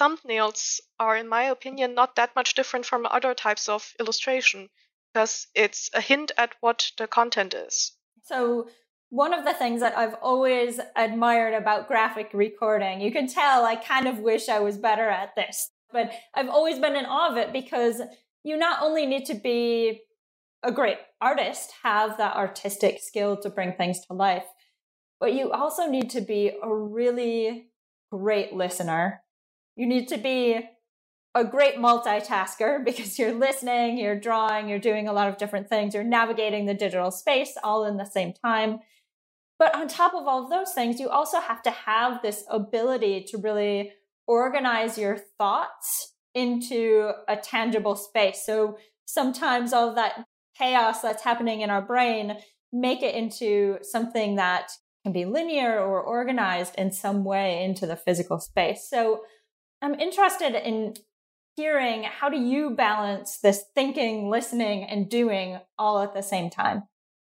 Thumbnails 0.00 0.80
are, 1.00 1.16
in 1.16 1.28
my 1.28 1.44
opinion, 1.44 1.94
not 1.94 2.16
that 2.16 2.36
much 2.36 2.54
different 2.54 2.86
from 2.86 3.06
other 3.06 3.34
types 3.34 3.68
of 3.68 3.92
illustration 3.98 4.68
because 5.12 5.46
it's 5.54 5.90
a 5.94 6.00
hint 6.00 6.30
at 6.36 6.54
what 6.60 6.92
the 6.98 7.06
content 7.06 7.54
is. 7.54 7.92
So, 8.24 8.68
one 9.08 9.32
of 9.32 9.44
the 9.44 9.54
things 9.54 9.80
that 9.80 9.96
I've 9.96 10.16
always 10.20 10.80
admired 10.94 11.54
about 11.54 11.88
graphic 11.88 12.30
recording, 12.34 13.00
you 13.00 13.12
can 13.12 13.26
tell 13.26 13.64
I 13.64 13.76
kind 13.76 14.08
of 14.08 14.18
wish 14.18 14.48
I 14.48 14.58
was 14.58 14.76
better 14.76 15.08
at 15.08 15.34
this, 15.36 15.70
but 15.92 16.12
I've 16.34 16.48
always 16.48 16.78
been 16.78 16.96
in 16.96 17.06
awe 17.06 17.30
of 17.30 17.36
it 17.36 17.52
because 17.52 18.02
you 18.46 18.56
not 18.56 18.80
only 18.80 19.06
need 19.06 19.26
to 19.26 19.34
be 19.34 20.02
a 20.62 20.70
great 20.70 20.98
artist, 21.20 21.72
have 21.82 22.16
that 22.18 22.36
artistic 22.36 23.00
skill 23.02 23.36
to 23.38 23.50
bring 23.50 23.72
things 23.72 24.06
to 24.06 24.12
life, 24.12 24.44
but 25.18 25.34
you 25.34 25.50
also 25.50 25.88
need 25.88 26.10
to 26.10 26.20
be 26.20 26.52
a 26.62 26.72
really 26.72 27.70
great 28.12 28.52
listener. 28.52 29.22
You 29.74 29.86
need 29.86 30.06
to 30.08 30.16
be 30.16 30.60
a 31.34 31.44
great 31.44 31.76
multitasker 31.76 32.84
because 32.84 33.18
you're 33.18 33.34
listening, 33.34 33.98
you're 33.98 34.18
drawing, 34.18 34.68
you're 34.68 34.78
doing 34.78 35.08
a 35.08 35.12
lot 35.12 35.28
of 35.28 35.38
different 35.38 35.68
things, 35.68 35.92
you're 35.92 36.04
navigating 36.04 36.66
the 36.66 36.74
digital 36.74 37.10
space 37.10 37.54
all 37.64 37.84
in 37.84 37.96
the 37.96 38.06
same 38.06 38.32
time. 38.32 38.78
But 39.58 39.74
on 39.74 39.88
top 39.88 40.14
of 40.14 40.28
all 40.28 40.44
of 40.44 40.50
those 40.50 40.72
things, 40.72 41.00
you 41.00 41.08
also 41.08 41.40
have 41.40 41.62
to 41.62 41.70
have 41.70 42.22
this 42.22 42.44
ability 42.48 43.24
to 43.30 43.38
really 43.38 43.92
organize 44.28 44.96
your 44.96 45.16
thoughts 45.16 46.12
into 46.36 47.12
a 47.26 47.34
tangible 47.34 47.96
space. 47.96 48.44
So 48.44 48.78
sometimes 49.06 49.72
all 49.72 49.94
that 49.94 50.26
chaos 50.56 51.00
that's 51.00 51.22
happening 51.22 51.62
in 51.62 51.70
our 51.70 51.80
brain, 51.80 52.36
make 52.72 53.02
it 53.02 53.14
into 53.14 53.78
something 53.82 54.36
that 54.36 54.70
can 55.02 55.12
be 55.12 55.24
linear 55.24 55.80
or 55.80 56.00
organized 56.00 56.74
in 56.76 56.92
some 56.92 57.24
way 57.24 57.64
into 57.64 57.86
the 57.86 57.96
physical 57.96 58.38
space. 58.38 58.86
So 58.88 59.22
I'm 59.80 59.94
interested 59.94 60.54
in 60.54 60.94
hearing 61.56 62.02
how 62.02 62.28
do 62.28 62.38
you 62.38 62.70
balance 62.70 63.38
this 63.38 63.64
thinking, 63.74 64.28
listening, 64.28 64.84
and 64.84 65.08
doing 65.08 65.58
all 65.78 66.00
at 66.02 66.12
the 66.12 66.22
same 66.22 66.50
time? 66.50 66.82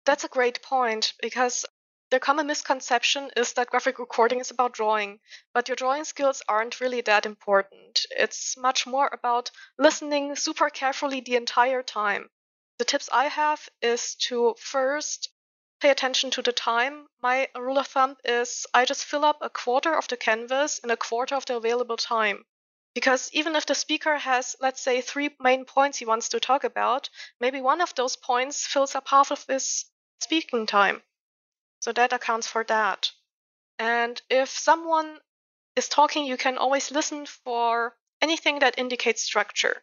That's 0.07 0.25
a 0.25 0.29
great 0.29 0.63
point 0.63 1.15
because 1.21 1.65
the 2.13 2.21
common 2.21 2.47
misconception 2.47 3.31
is 3.39 3.55
that 3.55 3.71
graphic 3.71 3.99
recording 3.99 4.39
is 4.39 4.51
about 4.51 4.75
drawing, 4.75 5.19
but 5.55 5.67
your 5.67 5.77
drawing 5.77 6.05
skills 6.05 6.43
aren't 6.47 6.79
really 6.79 7.01
that 7.01 7.25
important. 7.25 8.05
It's 8.11 8.55
much 8.59 8.87
more 8.87 9.09
about 9.15 9.51
listening 9.79 10.37
super 10.37 10.69
carefully 10.69 11.23
the 11.23 11.37
entire 11.37 11.83
time. 11.83 12.29
The 12.77 12.85
tips 12.85 13.09
I 13.11 13.29
have 13.29 13.67
is 13.81 14.15
to 14.27 14.55
first 14.59 15.31
pay 15.81 15.89
attention 15.89 16.31
to 16.33 16.43
the 16.43 16.53
time. 16.53 17.07
My 17.23 17.49
rule 17.57 17.79
of 17.79 17.87
thumb 17.87 18.19
is 18.25 18.67
I 18.75 18.85
just 18.85 19.07
fill 19.07 19.25
up 19.25 19.39
a 19.41 19.49
quarter 19.49 19.97
of 19.97 20.07
the 20.07 20.19
canvas 20.19 20.81
in 20.81 20.91
a 20.91 20.99
quarter 20.99 21.35
of 21.35 21.47
the 21.47 21.57
available 21.57 21.97
time. 21.97 22.45
Because 22.93 23.31
even 23.33 23.57
if 23.57 23.65
the 23.65 23.75
speaker 23.75 24.19
has, 24.19 24.55
let's 24.61 24.83
say, 24.83 25.01
three 25.01 25.35
main 25.41 25.65
points 25.65 25.97
he 25.97 26.05
wants 26.05 26.29
to 26.29 26.41
talk 26.41 26.63
about, 26.65 27.09
maybe 27.41 27.63
one 27.63 27.81
of 27.81 27.95
those 27.95 28.17
points 28.17 28.67
fills 28.67 28.95
up 28.95 29.09
half 29.09 29.31
of 29.31 29.47
his 29.47 29.87
speaking 30.21 30.67
time. 30.67 31.03
So 31.83 31.91
that 31.95 32.13
accounts 32.13 32.47
for 32.47 32.63
that. 32.67 33.11
And 33.77 34.23
if 34.31 34.49
someone 34.51 35.19
is 35.75 35.89
talking, 35.89 36.25
you 36.25 36.37
can 36.37 36.57
always 36.57 36.93
listen 36.93 37.27
for 37.27 37.99
anything 38.21 38.61
that 38.61 38.79
indicates 38.79 39.23
structure. 39.23 39.83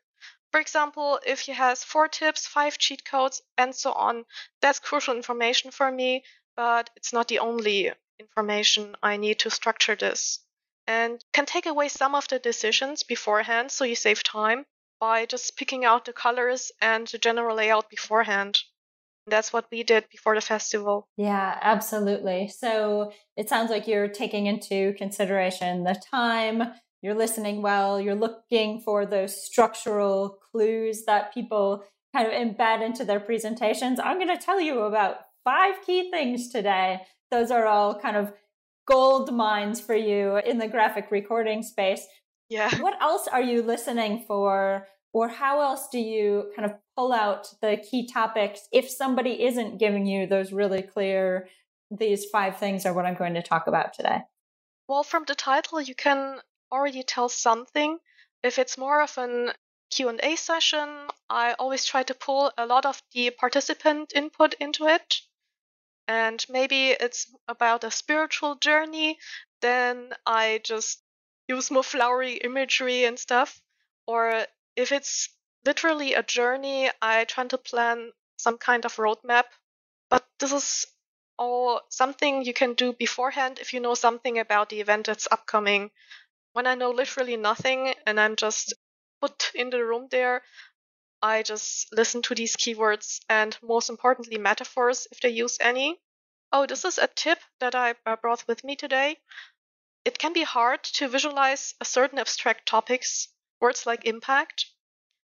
For 0.52 0.62
example, 0.62 1.20
if 1.26 1.42
he 1.42 1.52
has 1.52 1.84
four 1.84 2.08
tips, 2.08 2.48
five 2.48 2.78
cheat 2.78 3.04
codes, 3.04 3.42
and 3.58 3.76
so 3.76 3.92
on, 3.92 4.26
that's 4.62 4.80
crucial 4.80 5.14
information 5.14 5.72
for 5.72 5.92
me, 5.92 6.24
but 6.56 6.90
it's 6.96 7.12
not 7.12 7.28
the 7.28 7.40
only 7.40 7.92
information 8.18 8.96
I 9.04 9.18
need 9.18 9.40
to 9.40 9.52
structure 9.52 9.98
this. 9.98 10.40
And 10.88 11.22
can 11.34 11.46
take 11.46 11.66
away 11.66 11.90
some 11.90 12.16
of 12.16 12.30
the 12.30 12.40
decisions 12.40 13.04
beforehand 13.04 13.74
so 13.74 13.84
you 13.84 13.98
save 13.98 14.24
time 14.24 14.66
by 15.02 15.26
just 15.26 15.58
picking 15.58 15.84
out 15.84 16.06
the 16.06 16.14
colors 16.14 16.72
and 16.80 17.08
the 17.08 17.18
general 17.18 17.58
layout 17.58 17.90
beforehand. 17.90 18.64
That's 19.30 19.54
what 19.54 19.66
we 19.72 19.84
did 19.84 20.06
before 20.10 20.36
the 20.36 20.42
festival. 20.42 21.08
Yeah, 21.18 21.58
absolutely. 21.62 22.48
So 22.48 23.12
it 23.38 23.50
sounds 23.50 23.70
like 23.70 23.88
you're 23.88 24.08
taking 24.08 24.46
into 24.46 24.94
consideration 24.94 25.84
the 25.84 26.02
time, 26.12 26.64
you're 27.02 27.16
listening 27.16 27.62
well, 27.62 28.00
you're 28.00 28.16
looking 28.16 28.82
for 28.82 29.06
those 29.06 29.42
structural 29.42 30.40
clues 30.52 31.06
that 31.06 31.34
people 31.34 31.84
kind 32.14 32.28
of 32.28 32.34
embed 32.34 32.84
into 32.84 33.06
their 33.06 33.20
presentations. 33.20 34.00
I'm 34.00 34.18
going 34.18 34.36
to 34.36 34.44
tell 34.44 34.60
you 34.60 34.82
about 34.82 35.18
five 35.44 35.76
key 35.86 36.10
things 36.12 36.50
today. 36.50 37.02
Those 37.32 37.52
are 37.52 37.66
all 37.66 38.00
kind 38.00 38.18
of 38.18 38.34
gold 38.88 39.32
mines 39.34 39.80
for 39.80 39.96
you 39.96 40.38
in 40.38 40.58
the 40.58 40.68
graphic 40.68 41.12
recording 41.12 41.64
space. 41.64 42.06
Yeah. 42.50 42.76
What 42.82 43.00
else 43.02 43.28
are 43.28 43.42
you 43.42 43.62
listening 43.62 44.26
for? 44.28 44.88
Or 45.12 45.28
how 45.28 45.62
else 45.62 45.88
do 45.92 46.00
you 46.00 46.52
kind 46.56 46.70
of 46.70 46.78
pull 46.96 47.12
out 47.12 47.54
the 47.62 47.78
key 47.78 48.08
topics 48.08 48.68
if 48.72 48.90
somebody 48.90 49.44
isn't 49.44 49.80
giving 49.80 50.06
you 50.06 50.28
those 50.28 50.52
really 50.54 50.84
clear, 50.84 51.50
these 51.90 52.26
five 52.26 52.58
things 52.58 52.86
are 52.86 52.94
what 52.94 53.06
I'm 53.06 53.16
going 53.16 53.34
to 53.34 53.42
talk 53.42 53.68
about 53.68 53.94
today? 53.94 54.20
Well, 54.88 55.04
from 55.04 55.24
the 55.28 55.36
title, 55.36 55.82
you 55.82 55.96
can 55.96 56.40
already 56.72 57.04
tell 57.04 57.30
something. 57.30 57.98
If 58.44 58.60
it's 58.60 58.78
more 58.78 59.02
of 59.02 59.18
an 59.18 59.52
Q&A 59.90 60.36
session, 60.36 61.08
I 61.30 61.54
always 61.54 61.86
try 61.86 62.04
to 62.04 62.14
pull 62.14 62.52
a 62.58 62.66
lot 62.68 62.86
of 62.86 63.02
the 63.14 63.32
participant 63.32 64.14
input 64.16 64.54
into 64.60 64.86
it. 64.86 65.22
And 66.08 66.44
maybe 66.50 66.90
it's 66.90 67.28
about 67.48 67.84
a 67.84 67.92
spiritual 67.92 68.56
journey, 68.56 69.20
then 69.62 70.14
I 70.26 70.62
just 70.64 71.02
use 71.48 71.72
more 71.72 71.84
flowery 71.84 72.34
imagery 72.34 73.06
and 73.06 73.18
stuff. 73.18 73.62
Or 74.08 74.46
if 74.80 74.92
it's 74.92 75.30
literally 75.66 76.14
a 76.14 76.24
journey, 76.24 76.90
I 77.02 77.26
try 77.26 77.48
to 77.48 77.58
plan 77.58 78.12
some 78.38 78.58
kind 78.58 78.86
of 78.86 78.96
roadmap. 78.96 79.46
But 80.10 80.26
this 80.40 80.52
is 80.52 80.88
all 81.38 81.82
something 81.90 82.44
you 82.44 82.54
can 82.54 82.74
do 82.74 82.94
beforehand 82.94 83.60
if 83.60 83.74
you 83.74 83.80
know 83.80 83.96
something 83.96 84.40
about 84.40 84.70
the 84.70 84.82
event 84.82 85.06
that's 85.06 85.28
upcoming 85.32 85.92
when 86.54 86.68
I 86.68 86.76
know 86.76 86.92
literally 86.92 87.38
nothing 87.38 87.94
and 88.06 88.20
I'm 88.20 88.36
just 88.36 88.74
put 89.22 89.52
in 89.56 89.70
the 89.70 89.84
room 89.84 90.08
there, 90.10 90.44
I 91.22 91.44
just 91.44 91.94
listen 91.94 92.22
to 92.24 92.36
these 92.36 92.56
keywords 92.56 93.20
and 93.30 93.58
most 93.62 93.90
importantly 93.90 94.38
metaphors 94.38 95.08
if 95.12 95.22
they 95.22 95.30
use 95.30 95.58
any. 95.62 96.00
Oh, 96.52 96.66
this 96.66 96.86
is 96.86 96.98
a 96.98 97.08
tip 97.08 97.40
that 97.60 97.76
I 97.76 97.94
brought 98.22 98.48
with 98.48 98.64
me 98.64 98.76
today. 98.76 99.20
It 100.06 100.18
can 100.20 100.34
be 100.34 100.44
hard 100.44 100.84
to 100.84 101.08
visualize 101.08 101.76
certain 101.84 102.20
abstract 102.20 102.68
topics, 102.68 103.30
words 103.60 103.86
like 103.86 104.06
impact. 104.06 104.66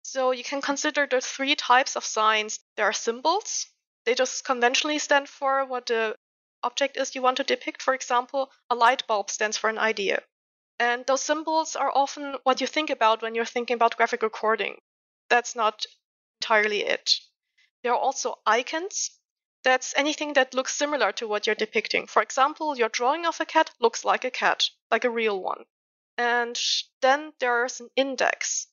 So 0.03 0.31
you 0.31 0.43
can 0.43 0.61
consider 0.61 1.05
the 1.05 1.21
three 1.21 1.55
types 1.55 1.95
of 1.95 2.05
signs. 2.05 2.59
There 2.75 2.85
are 2.85 2.93
symbols. 2.93 3.67
They 4.05 4.15
just 4.15 4.45
conventionally 4.45 4.99
stand 4.99 5.27
for 5.27 5.65
what 5.65 5.87
the 5.87 6.15
object 6.63 6.97
is 6.97 7.13
you 7.13 7.21
want 7.21 7.37
to 7.37 7.43
depict. 7.43 7.81
For 7.81 7.93
example, 7.93 8.51
a 8.69 8.75
light 8.75 9.05
bulb 9.07 9.29
stands 9.29 9.57
for 9.57 9.69
an 9.69 9.77
idea. 9.77 10.23
And 10.79 11.05
those 11.05 11.23
symbols 11.23 11.75
are 11.75 11.91
often 11.93 12.37
what 12.43 12.61
you 12.61 12.67
think 12.67 12.89
about 12.89 13.21
when 13.21 13.35
you're 13.35 13.45
thinking 13.45 13.75
about 13.75 13.97
graphic 13.97 14.21
recording. 14.21 14.79
That's 15.29 15.55
not 15.55 15.85
entirely 16.39 16.85
it. 16.85 17.19
There 17.83 17.93
are 17.93 17.99
also 17.99 18.39
icons. 18.45 19.11
That's 19.63 19.93
anything 19.97 20.33
that 20.33 20.53
looks 20.53 20.73
similar 20.73 21.11
to 21.13 21.27
what 21.27 21.45
you're 21.45 21.55
depicting. 21.55 22.07
For 22.07 22.21
example, 22.21 22.77
your 22.77 22.89
drawing 22.89 23.25
of 23.25 23.41
a 23.41 23.45
cat 23.45 23.71
looks 23.79 24.05
like 24.05 24.23
a 24.23 24.31
cat, 24.31 24.69
like 24.91 25.03
a 25.03 25.09
real 25.09 25.41
one. 25.41 25.65
And 26.17 26.59
then 27.01 27.33
there's 27.39 27.79
an 27.79 27.89
index. 27.95 28.67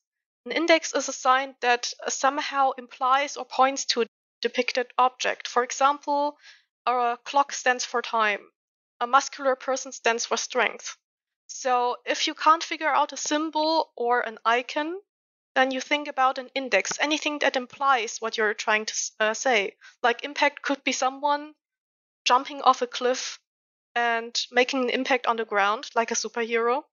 An 0.46 0.52
index 0.52 0.94
is 0.94 1.08
a 1.08 1.12
sign 1.12 1.56
that 1.60 1.92
somehow 2.08 2.72
implies 2.72 3.36
or 3.36 3.44
points 3.44 3.84
to 3.86 4.02
a 4.02 4.06
depicted 4.40 4.92
object. 4.98 5.48
For 5.48 5.62
example, 5.62 6.38
a 6.86 7.18
clock 7.24 7.52
stands 7.52 7.84
for 7.84 8.02
time. 8.02 8.50
A 9.00 9.06
muscular 9.06 9.56
person 9.56 9.92
stands 9.92 10.26
for 10.26 10.36
strength. 10.36 10.96
So 11.46 11.96
if 12.04 12.26
you 12.26 12.34
can't 12.34 12.64
figure 12.64 12.92
out 12.92 13.12
a 13.12 13.16
symbol 13.16 13.92
or 13.96 14.20
an 14.20 14.38
icon, 14.44 15.00
then 15.54 15.70
you 15.70 15.80
think 15.80 16.08
about 16.08 16.38
an 16.38 16.50
index, 16.54 16.98
anything 16.98 17.38
that 17.38 17.56
implies 17.56 18.20
what 18.20 18.36
you're 18.36 18.54
trying 18.54 18.86
to 18.86 18.94
uh, 19.20 19.34
say. 19.34 19.76
Like 20.02 20.24
impact 20.24 20.62
could 20.62 20.82
be 20.84 20.92
someone 20.92 21.54
jumping 22.24 22.60
off 22.62 22.82
a 22.82 22.86
cliff 22.86 23.38
and 23.94 24.36
making 24.50 24.84
an 24.84 24.90
impact 24.90 25.26
on 25.26 25.36
the 25.36 25.44
ground, 25.44 25.90
like 25.94 26.10
a 26.10 26.14
superhero. 26.14 26.84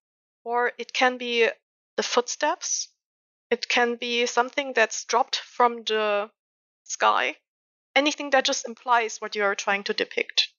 Or 0.43 0.71
it 0.77 0.93
can 0.93 1.17
be 1.17 1.49
the 1.97 2.03
footsteps. 2.03 2.89
It 3.49 3.67
can 3.67 3.95
be 3.95 4.25
something 4.25 4.73
that's 4.73 5.05
dropped 5.05 5.37
from 5.37 5.83
the 5.83 6.29
sky. 6.83 7.35
Anything 7.95 8.29
that 8.31 8.45
just 8.45 8.67
implies 8.67 9.17
what 9.17 9.35
you're 9.35 9.55
trying 9.55 9.83
to 9.83 9.93
depict. 9.93 10.49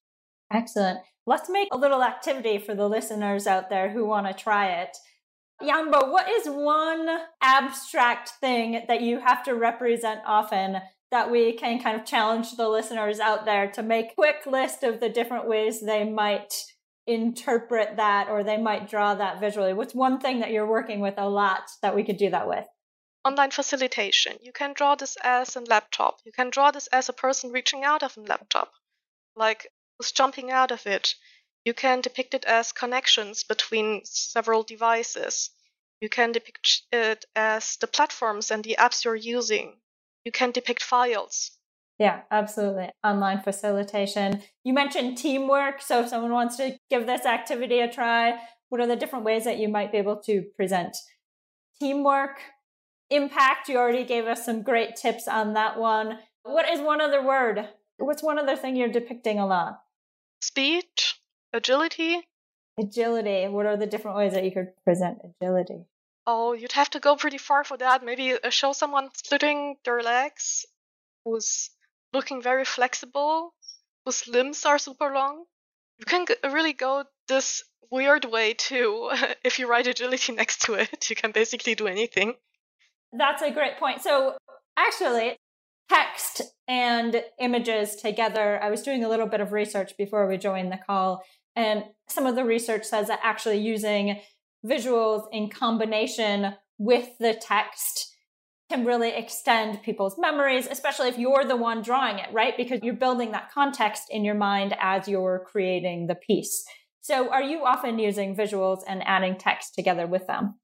Excellent. 0.53 1.01
Let's 1.27 1.49
make 1.49 1.68
a 1.73 1.79
little 1.79 2.03
activity 2.03 2.59
for 2.59 2.75
the 2.75 2.88
listeners 2.88 3.47
out 3.47 3.71
there 3.71 3.90
who 3.90 4.05
want 4.05 4.27
to 4.27 4.35
try 4.35 4.73
it. 4.83 4.97
Yanbo, 5.62 6.11
what 6.11 6.29
is 6.29 6.47
one 6.47 7.09
abstract 7.40 8.31
thing 8.40 8.85
that 8.88 9.01
you 9.01 9.21
have 9.21 9.45
to 9.45 9.55
represent 9.55 10.21
often 10.27 10.81
that 11.12 11.31
we 11.31 11.53
can 11.53 11.81
kind 11.81 11.99
of 11.99 12.07
challenge 12.07 12.57
the 12.57 12.68
listeners 12.68 13.21
out 13.21 13.45
there 13.45 13.71
to 13.71 13.83
make 13.83 14.12
a 14.12 14.14
quick 14.14 14.47
list 14.47 14.83
of 14.83 14.99
the 14.99 15.09
different 15.09 15.47
ways 15.47 15.81
they 15.81 16.05
might 16.05 16.53
interpret 17.07 17.97
that 17.97 18.29
or 18.29 18.45
they 18.45 18.57
might 18.57 18.88
draw 18.88 19.15
that 19.15 19.41
visually? 19.41 19.73
What's 19.73 19.95
one 19.95 20.21
thing 20.21 20.41
that 20.41 20.51
you're 20.51 20.67
working 20.67 21.01
with 21.01 21.15
a 21.19 21.29
lot 21.29 21.71
that 21.83 21.95
we 21.95 22.05
could 22.05 22.17
do 22.17 22.31
that 22.31 22.49
with? 22.49 22.67
Online 23.25 23.51
facilitation. 23.51 24.38
You 24.43 24.53
can 24.53 24.73
draw 24.73 24.95
this 24.95 25.17
as 25.23 25.57
a 25.57 25.61
laptop. 25.61 26.21
You 26.25 26.33
can 26.33 26.51
draw 26.51 26.71
this 26.71 26.87
as 26.88 27.09
a 27.09 27.12
person 27.12 27.53
reaching 27.53 27.85
out 27.85 28.03
of 28.03 28.17
a 28.17 28.21
laptop. 28.21 28.73
Like 29.37 29.69
was 29.99 30.12
jumping 30.12 30.51
out 30.51 30.71
of 30.71 30.87
it. 30.87 31.15
You 31.65 31.75
can 31.75 32.01
depict 32.01 32.35
it 32.35 32.45
as 32.45 32.73
connections 32.73 33.45
between 33.45 34.05
several 34.05 34.65
devices. 34.65 35.51
You 36.01 36.09
can 36.09 36.33
depict 36.33 36.83
it 36.91 37.25
as 37.37 37.77
the 37.77 37.87
platforms 37.87 38.51
and 38.51 38.65
the 38.65 38.77
apps 38.81 39.05
you're 39.05 39.15
using. 39.15 39.81
You 40.25 40.33
can 40.33 40.51
depict 40.51 40.83
files. 40.83 41.53
Yeah, 41.98 42.22
absolutely. 42.31 42.90
Online 43.05 43.40
facilitation. 43.40 44.42
You 44.64 44.72
mentioned 44.72 45.18
teamwork. 45.18 45.81
So 45.83 46.00
if 46.00 46.09
someone 46.09 46.33
wants 46.33 46.57
to 46.57 46.76
give 46.90 47.07
this 47.07 47.24
activity 47.26 47.81
a 47.81 47.92
try, 47.92 48.38
what 48.70 48.81
are 48.81 48.87
the 48.87 48.96
different 48.96 49.24
ways 49.24 49.44
that 49.44 49.59
you 49.59 49.68
might 49.68 49.92
be 49.92 49.98
able 49.98 50.20
to 50.22 50.42
present 50.57 50.96
teamwork? 51.78 52.40
Impact, 53.11 53.68
you 53.68 53.76
already 53.76 54.05
gave 54.05 54.24
us 54.24 54.44
some 54.44 54.62
great 54.62 54.96
tips 54.96 55.28
on 55.28 55.52
that 55.55 55.78
one. 55.78 56.18
What 56.44 56.68
is 56.68 56.81
one 56.81 57.00
other 57.00 57.22
word? 57.22 57.68
What's 57.98 58.22
one 58.22 58.38
other 58.38 58.57
thing 58.57 58.74
you're 58.74 58.88
depicting 58.88 59.38
a 59.38 59.46
lot? 59.46 59.81
Speed, 60.40 60.87
agility. 61.52 62.22
Agility. 62.81 63.46
What 63.48 63.66
are 63.66 63.76
the 63.76 63.87
different 63.87 64.16
ways 64.16 64.33
that 64.33 64.44
you 64.44 64.50
could 64.50 64.68
present 64.85 65.18
agility? 65.22 65.85
Oh, 66.26 66.52
you'd 66.52 66.72
have 66.72 66.90
to 66.90 67.00
go 67.00 67.16
pretty 67.16 67.38
far 67.38 67.64
for 67.64 67.76
that. 67.76 68.02
Maybe 68.05 68.33
uh, 68.33 68.50
show 68.50 68.72
someone 68.72 69.11
splitting 69.14 69.76
their 69.85 70.00
legs, 70.02 70.64
who's 71.24 71.70
looking 72.12 72.42
very 72.42 72.64
flexible, 72.64 73.55
whose 74.05 74.27
limbs 74.29 74.64
are 74.64 74.79
super 74.79 75.12
long. 75.12 75.44
You 75.98 76.07
can 76.07 76.27
g- 76.27 76.35
really 76.44 76.72
go 76.72 77.05
this 77.29 77.62
weird 77.90 78.25
way 78.25 78.55
too. 78.55 79.11
if 79.44 79.59
you 79.59 79.68
write 79.68 79.87
agility 79.87 80.33
next 80.40 80.62
to 80.62 80.75
it, 80.75 81.11
you 81.11 81.16
can 81.16 81.33
basically 81.33 81.75
do 81.75 81.87
anything. 81.87 82.35
That's 83.12 83.42
a 83.42 83.51
great 83.51 83.79
point. 83.79 84.03
So, 84.03 84.37
actually, 84.77 85.37
text 85.88 86.42
and 86.66 87.22
images 87.38 87.96
together. 87.96 88.62
I 88.62 88.70
was 88.70 88.83
doing 88.83 89.05
a 89.05 89.09
little 89.09 89.27
bit 89.27 89.40
of 89.40 89.53
research 89.53 89.92
before 89.98 90.27
we 90.27 90.38
joined 90.38 90.72
the 90.72 90.79
call, 90.79 91.22
and 91.55 91.85
some 92.09 92.27
of 92.27 92.35
the 92.35 92.44
research 92.44 92.85
says 92.85 93.09
that 93.09 93.20
actually 93.22 93.59
using 93.59 94.20
visuals 94.64 95.27
in 95.33 95.51
combination 95.51 96.55
with 96.79 97.18
the 97.18 97.35
text 97.35 98.12
can 98.73 98.87
really 98.87 99.11
extend 99.11 99.83
people's 99.83 100.17
memories, 100.19 100.67
especially 100.67 101.09
if 101.11 101.19
you're 101.19 101.45
the 101.45 101.57
one 101.57 101.83
drawing 101.83 102.19
it, 102.19 102.33
right? 102.33 102.57
Because 102.57 102.81
you're 102.83 102.95
building 102.95 103.33
that 103.33 103.51
context 103.53 104.05
in 104.09 104.25
your 104.25 104.35
mind 104.35 104.75
as 104.81 105.07
you're 105.07 105.45
creating 105.47 106.07
the 106.07 106.15
piece. 106.15 106.65
So, 107.03 107.31
are 107.31 107.43
you 107.43 107.67
often 107.67 107.99
using 107.99 108.35
visuals 108.35 108.81
and 108.87 109.07
adding 109.07 109.37
text 109.37 109.75
together 109.75 110.07
with 110.07 110.27
them? 110.27 110.55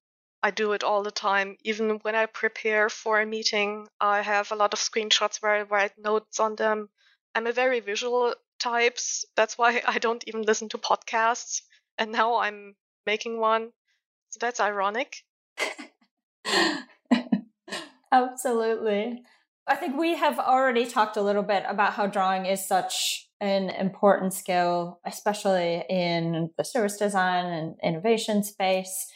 I 0.43 0.51
do 0.51 0.73
it 0.73 0.83
all 0.83 1.03
the 1.03 1.11
time. 1.11 1.57
Even 1.65 1.99
when 2.01 2.15
I 2.15 2.25
prepare 2.25 2.89
for 2.89 3.21
a 3.21 3.27
meeting, 3.27 3.89
I 4.01 4.23
have 4.23 4.51
a 4.51 4.57
lot 4.57 4.73
of 4.73 4.79
screenshots 4.79 5.43
where 5.43 5.57
I 5.57 5.63
write 5.63 5.99
notes 5.99 6.41
on 6.41 6.57
them. 6.57 6.89
I'm 7.35 7.47
a 7.47 7.53
very 7.53 7.81
visual 7.81 8.35
type. 8.59 8.99
That's 9.37 9.59
why 9.59 9.83
I 9.87 9.99
don't 9.99 10.25
even 10.27 10.43
listen 10.43 10.71
to 10.71 10.79
podcasts. 10.79 11.61
And 11.99 12.13
now 12.13 12.37
I'm 12.37 12.75
making 13.05 13.39
one. 13.39 13.73
So 14.31 14.39
that's 14.41 14.61
ironic. 14.61 15.25
Absolutely. 18.19 19.23
I 19.67 19.77
think 19.77 19.99
we 19.99 20.17
have 20.17 20.39
already 20.39 20.87
talked 20.87 21.17
a 21.17 21.23
little 21.23 21.43
bit 21.43 21.65
about 21.69 21.93
how 21.93 22.07
drawing 22.07 22.47
is 22.47 22.67
such 22.67 23.29
an 23.41 23.71
important 23.71 24.33
skill, 24.33 25.01
especially 25.07 25.85
in 25.89 26.51
the 26.57 26.65
service 26.65 26.97
design 26.97 27.47
and 27.47 27.75
innovation 27.83 28.43
space. 28.43 29.07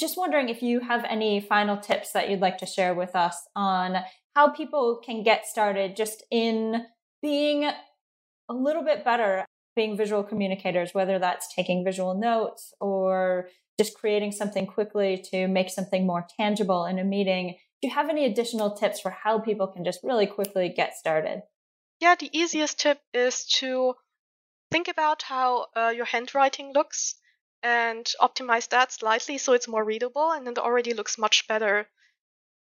Just 0.00 0.16
wondering 0.16 0.48
if 0.48 0.62
you 0.62 0.80
have 0.80 1.04
any 1.04 1.40
final 1.40 1.76
tips 1.76 2.12
that 2.12 2.28
you'd 2.28 2.40
like 2.40 2.58
to 2.58 2.66
share 2.66 2.94
with 2.94 3.14
us 3.14 3.36
on 3.54 3.98
how 4.34 4.48
people 4.48 5.00
can 5.04 5.22
get 5.22 5.46
started 5.46 5.94
just 5.96 6.24
in 6.30 6.86
being 7.22 7.64
a 8.48 8.54
little 8.54 8.82
bit 8.82 9.04
better 9.04 9.44
being 9.76 9.96
visual 9.96 10.22
communicators, 10.22 10.94
whether 10.94 11.18
that's 11.18 11.52
taking 11.54 11.84
visual 11.84 12.14
notes 12.14 12.72
or 12.80 13.48
just 13.78 13.94
creating 13.94 14.32
something 14.32 14.66
quickly 14.66 15.22
to 15.30 15.48
make 15.48 15.68
something 15.68 16.06
more 16.06 16.26
tangible 16.38 16.84
in 16.86 16.98
a 16.98 17.04
meeting. 17.04 17.56
Do 17.84 17.88
you 17.88 17.94
have 17.96 18.08
any 18.08 18.24
additional 18.24 18.70
tips 18.70 18.98
for 18.98 19.10
how 19.10 19.40
people 19.40 19.66
can 19.66 19.84
just 19.84 20.02
really 20.02 20.26
quickly 20.26 20.70
get 20.70 20.96
started? 20.96 21.42
Yeah, 22.00 22.14
the 22.14 22.30
easiest 22.32 22.80
tip 22.80 22.98
is 23.12 23.44
to 23.58 23.94
think 24.70 24.88
about 24.88 25.20
how 25.20 25.66
uh, 25.76 25.92
your 25.94 26.06
handwriting 26.06 26.72
looks 26.72 27.16
and 27.62 28.10
optimize 28.22 28.70
that 28.70 28.90
slightly 28.90 29.36
so 29.36 29.52
it's 29.52 29.68
more 29.68 29.84
readable 29.84 30.30
and 30.30 30.48
it 30.48 30.56
already 30.56 30.94
looks 30.94 31.18
much 31.18 31.46
better. 31.46 31.86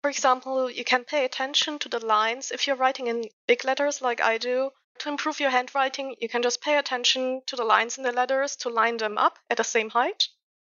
For 0.02 0.10
example, 0.10 0.72
you 0.72 0.84
can 0.84 1.04
pay 1.04 1.24
attention 1.24 1.78
to 1.78 1.90
the 1.90 2.04
lines 2.04 2.50
if 2.50 2.66
you're 2.66 2.76
writing 2.76 3.06
in 3.06 3.30
big 3.46 3.64
letters 3.64 4.02
like 4.02 4.22
I 4.22 4.40
do. 4.40 4.72
To 5.02 5.10
improve 5.10 5.40
your 5.40 5.52
handwriting, 5.52 6.16
you 6.20 6.30
can 6.30 6.42
just 6.42 6.62
pay 6.62 6.80
attention 6.80 7.44
to 7.46 7.56
the 7.56 7.64
lines 7.64 8.00
in 8.00 8.04
the 8.04 8.12
letters 8.12 8.56
to 8.56 8.70
line 8.70 8.98
them 8.98 9.20
up 9.20 9.38
at 9.52 9.58
the 9.58 9.64
same 9.64 9.92
height. 9.92 10.30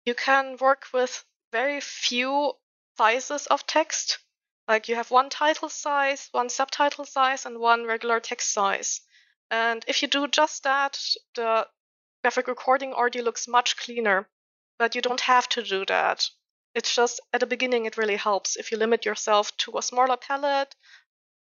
You 0.05 0.15
can 0.15 0.59
work 0.59 0.89
with 0.93 1.25
very 1.51 1.81
few 1.81 2.53
sizes 2.99 3.47
of 3.47 3.67
text. 3.67 4.19
Like 4.67 4.89
you 4.89 4.95
have 4.95 5.11
one 5.11 5.29
title 5.29 5.69
size, 5.69 6.29
one 6.33 6.49
subtitle 6.49 7.05
size, 7.05 7.45
and 7.45 7.59
one 7.59 7.85
regular 7.85 8.21
text 8.21 8.53
size. 8.53 9.01
And 9.51 9.85
if 9.87 10.01
you 10.03 10.09
do 10.09 10.27
just 10.27 10.63
that, 10.63 10.99
the 11.35 11.69
graphic 12.23 12.49
recording 12.49 12.95
already 12.95 13.21
looks 13.21 13.47
much 13.47 13.77
cleaner. 13.77 14.29
But 14.79 14.95
you 14.95 15.03
don't 15.03 15.21
have 15.21 15.49
to 15.51 15.63
do 15.63 15.85
that. 15.87 16.29
It's 16.75 16.95
just 16.95 17.21
at 17.33 17.41
the 17.41 17.47
beginning, 17.47 17.87
it 17.87 17.97
really 17.97 18.17
helps 18.17 18.57
if 18.57 18.73
you 18.73 18.79
limit 18.79 19.05
yourself 19.05 19.57
to 19.59 19.79
a 19.79 19.83
smaller 19.83 20.17
palette, 20.17 20.75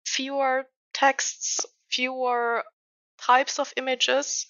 fewer 0.06 0.69
texts, 0.93 1.65
fewer 1.89 2.63
types 3.17 3.60
of 3.60 3.74
images. 3.76 4.45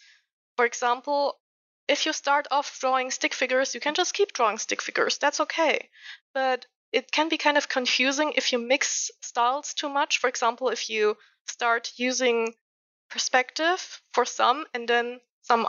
For 0.57 0.65
example, 0.65 1.39
if 1.87 2.05
you 2.05 2.13
start 2.13 2.47
off 2.51 2.79
drawing 2.79 3.09
stick 3.09 3.33
figures, 3.33 3.73
you 3.73 3.81
can 3.81 3.95
just 3.95 4.13
keep 4.13 4.33
drawing 4.33 4.59
stick 4.59 4.81
figures. 4.81 5.17
That's 5.17 5.39
okay. 5.39 5.89
But 6.33 6.67
it 6.91 7.11
can 7.11 7.29
be 7.29 7.37
kind 7.37 7.57
of 7.57 7.69
confusing 7.69 8.33
if 8.35 8.51
you 8.51 8.59
mix 8.59 9.11
styles 9.21 9.73
too 9.73 9.89
much. 9.89 10.19
For 10.19 10.27
example, 10.27 10.69
if 10.69 10.89
you 10.89 11.17
start 11.47 11.91
using 11.97 12.53
perspective 13.09 14.01
for 14.13 14.25
some 14.25 14.65
and 14.73 14.87
then 14.87 15.19
some 15.41 15.67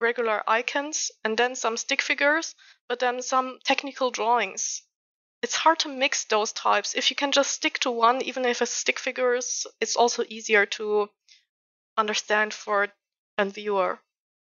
regular 0.00 0.42
icons 0.48 1.10
and 1.24 1.38
then 1.38 1.54
some 1.54 1.76
stick 1.76 2.02
figures, 2.02 2.54
but 2.88 2.98
then 2.98 3.22
some 3.22 3.58
technical 3.64 4.10
drawings 4.10 4.82
it's 5.42 5.56
hard 5.56 5.80
to 5.80 5.88
mix 5.88 6.24
those 6.24 6.52
types. 6.52 6.94
If 6.94 7.10
you 7.10 7.16
can 7.16 7.32
just 7.32 7.50
stick 7.50 7.80
to 7.80 7.90
one, 7.90 8.22
even 8.22 8.44
if 8.44 8.62
it's 8.62 8.70
stick 8.70 8.98
figures, 8.98 9.66
it's 9.80 9.96
also 9.96 10.22
easier 10.28 10.66
to 10.66 11.08
understand 11.98 12.54
for 12.54 12.88
a 13.36 13.44
viewer. 13.44 13.98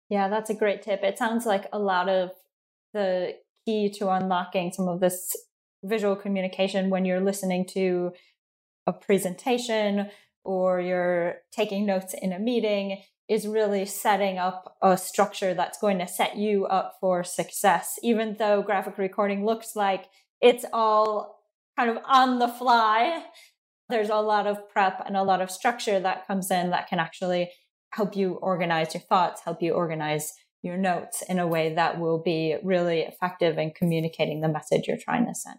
Yeah, 0.09 0.27
that's 0.27 0.49
a 0.49 0.53
great 0.53 0.81
tip. 0.81 1.01
It 1.01 1.17
sounds 1.17 1.45
like 1.45 1.67
a 1.71 1.79
lot 1.79 2.09
of 2.09 2.31
the 2.93 3.35
key 3.65 3.89
to 3.91 4.09
unlocking 4.09 4.73
some 4.73 4.89
of 4.89 4.99
this 4.99 5.33
visual 5.83 6.15
communication 6.15 6.89
when 6.89 7.05
you're 7.05 7.21
listening 7.21 7.65
to 7.65 8.11
a 8.87 8.93
presentation 8.93 10.09
or 10.43 10.79
you're 10.79 11.35
taking 11.51 11.85
notes 11.85 12.13
in 12.19 12.33
a 12.33 12.39
meeting 12.39 13.01
is 13.29 13.47
really 13.47 13.85
setting 13.85 14.37
up 14.37 14.75
a 14.81 14.97
structure 14.97 15.53
that's 15.53 15.79
going 15.79 15.99
to 15.99 16.07
set 16.07 16.35
you 16.35 16.65
up 16.65 16.97
for 16.99 17.23
success. 17.23 17.97
Even 18.03 18.35
though 18.37 18.61
graphic 18.61 18.97
recording 18.97 19.45
looks 19.45 19.75
like 19.75 20.05
it's 20.41 20.65
all 20.73 21.39
kind 21.77 21.89
of 21.89 22.03
on 22.05 22.39
the 22.39 22.47
fly. 22.47 23.23
There's 23.89 24.09
a 24.09 24.15
lot 24.15 24.47
of 24.47 24.69
prep 24.69 25.01
and 25.05 25.15
a 25.15 25.23
lot 25.23 25.41
of 25.41 25.51
structure 25.51 25.99
that 25.99 26.27
comes 26.27 26.51
in 26.51 26.71
that 26.71 26.87
can 26.87 26.99
actually 26.99 27.51
help 27.91 28.15
you 28.15 28.33
organize 28.33 28.93
your 28.93 29.01
thoughts, 29.01 29.41
help 29.43 29.61
you 29.61 29.73
organize 29.73 30.33
your 30.63 30.77
notes 30.77 31.23
in 31.27 31.39
a 31.39 31.47
way 31.47 31.73
that 31.73 31.99
will 31.99 32.21
be 32.21 32.57
really 32.63 33.01
effective 33.01 33.57
in 33.57 33.71
communicating 33.71 34.41
the 34.41 34.47
message 34.47 34.87
you're 34.87 34.97
trying 34.97 35.25
to 35.25 35.35
send. 35.35 35.57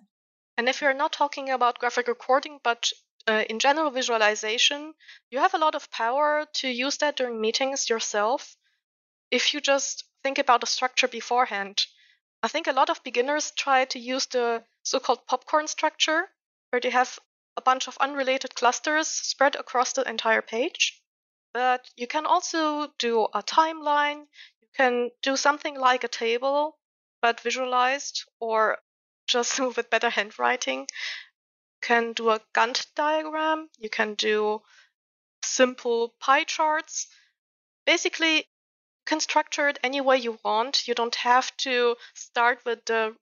And 0.62 0.68
if 0.68 0.80
you're 0.80 0.94
not 0.94 1.12
talking 1.12 1.50
about 1.50 1.80
graphic 1.80 2.06
recording, 2.06 2.60
but 2.62 2.92
uh, 3.26 3.42
in 3.50 3.58
general 3.58 3.90
visualization, 3.90 4.94
you 5.28 5.40
have 5.40 5.54
a 5.54 5.58
lot 5.58 5.74
of 5.74 5.90
power 5.90 6.46
to 6.52 6.68
use 6.68 6.98
that 6.98 7.16
during 7.16 7.40
meetings 7.40 7.90
yourself. 7.90 8.56
If 9.32 9.52
you 9.54 9.60
just 9.60 10.04
think 10.22 10.38
about 10.38 10.62
a 10.62 10.68
structure 10.68 11.08
beforehand, 11.08 11.84
I 12.44 12.46
think 12.46 12.68
a 12.68 12.72
lot 12.72 12.90
of 12.90 13.02
beginners 13.02 13.50
try 13.50 13.86
to 13.86 13.98
use 13.98 14.26
the 14.26 14.62
so-called 14.84 15.26
popcorn 15.26 15.66
structure, 15.66 16.30
where 16.70 16.78
they 16.78 16.90
have 16.90 17.18
a 17.56 17.60
bunch 17.60 17.88
of 17.88 17.98
unrelated 17.98 18.54
clusters 18.54 19.08
spread 19.08 19.56
across 19.56 19.92
the 19.94 20.08
entire 20.08 20.42
page. 20.42 21.02
But 21.52 21.90
you 21.96 22.06
can 22.06 22.24
also 22.24 22.92
do 23.00 23.24
a 23.34 23.42
timeline. 23.42 24.28
You 24.60 24.68
can 24.76 25.10
do 25.22 25.36
something 25.36 25.74
like 25.74 26.04
a 26.04 26.18
table, 26.24 26.78
but 27.20 27.40
visualized 27.40 28.26
or 28.38 28.78
just 29.32 29.58
with 29.76 29.90
better 29.90 30.10
handwriting. 30.10 30.82
You 30.82 30.86
can 31.82 32.12
do 32.12 32.30
a 32.30 32.40
Gantt 32.54 32.86
diagram. 32.94 33.70
You 33.78 33.90
can 33.90 34.14
do 34.14 34.62
simple 35.44 36.10
pie 36.20 36.44
charts. 36.44 37.08
Basically, 37.86 38.48
can 39.06 39.20
structure 39.20 39.68
it 39.68 39.78
any 39.82 40.00
way 40.00 40.18
you 40.18 40.38
want. 40.44 40.88
You 40.88 40.94
don't 40.94 41.14
have 41.16 41.56
to 41.58 41.96
start 42.14 42.64
with 42.64 42.84
the 42.86 43.16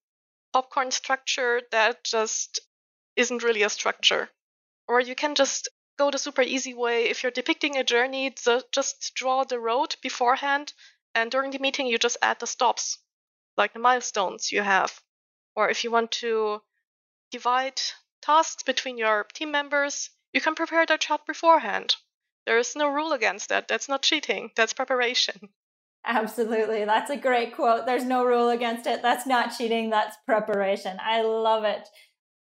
popcorn 0.52 0.90
structure 0.90 1.62
that 1.72 2.04
just 2.04 2.60
isn't 3.16 3.42
really 3.42 3.62
a 3.62 3.70
structure. 3.70 4.30
Or 4.88 5.00
you 5.00 5.14
can 5.14 5.34
just 5.34 5.68
go 5.98 6.10
the 6.10 6.18
super 6.18 6.42
easy 6.42 6.74
way. 6.74 7.08
If 7.10 7.22
you're 7.22 7.32
depicting 7.32 7.76
a 7.76 7.84
journey, 7.84 8.34
just 8.72 9.14
draw 9.14 9.44
the 9.44 9.60
road 9.60 9.96
beforehand, 10.02 10.72
and 11.14 11.30
during 11.30 11.50
the 11.50 11.58
meeting, 11.58 11.86
you 11.86 11.98
just 11.98 12.16
add 12.22 12.40
the 12.40 12.46
stops, 12.46 12.98
like 13.56 13.72
the 13.74 13.80
milestones 13.80 14.52
you 14.52 14.62
have. 14.62 15.02
Or 15.56 15.68
if 15.68 15.84
you 15.84 15.90
want 15.90 16.10
to 16.12 16.62
divide 17.30 17.80
tasks 18.22 18.62
between 18.62 18.98
your 18.98 19.24
team 19.32 19.50
members, 19.50 20.10
you 20.32 20.40
can 20.40 20.54
prepare 20.54 20.86
the 20.86 20.96
chat 20.96 21.26
beforehand. 21.26 21.96
There 22.46 22.58
is 22.58 22.76
no 22.76 22.88
rule 22.88 23.12
against 23.12 23.48
that. 23.48 23.68
That's 23.68 23.88
not 23.88 24.02
cheating, 24.02 24.50
that's 24.56 24.72
preparation. 24.72 25.48
Absolutely. 26.04 26.84
That's 26.86 27.10
a 27.10 27.16
great 27.16 27.54
quote. 27.54 27.84
There's 27.84 28.04
no 28.04 28.24
rule 28.24 28.48
against 28.48 28.86
it. 28.86 29.02
That's 29.02 29.26
not 29.26 29.56
cheating, 29.56 29.90
that's 29.90 30.16
preparation. 30.24 30.96
I 30.98 31.20
love 31.22 31.64
it. 31.64 31.86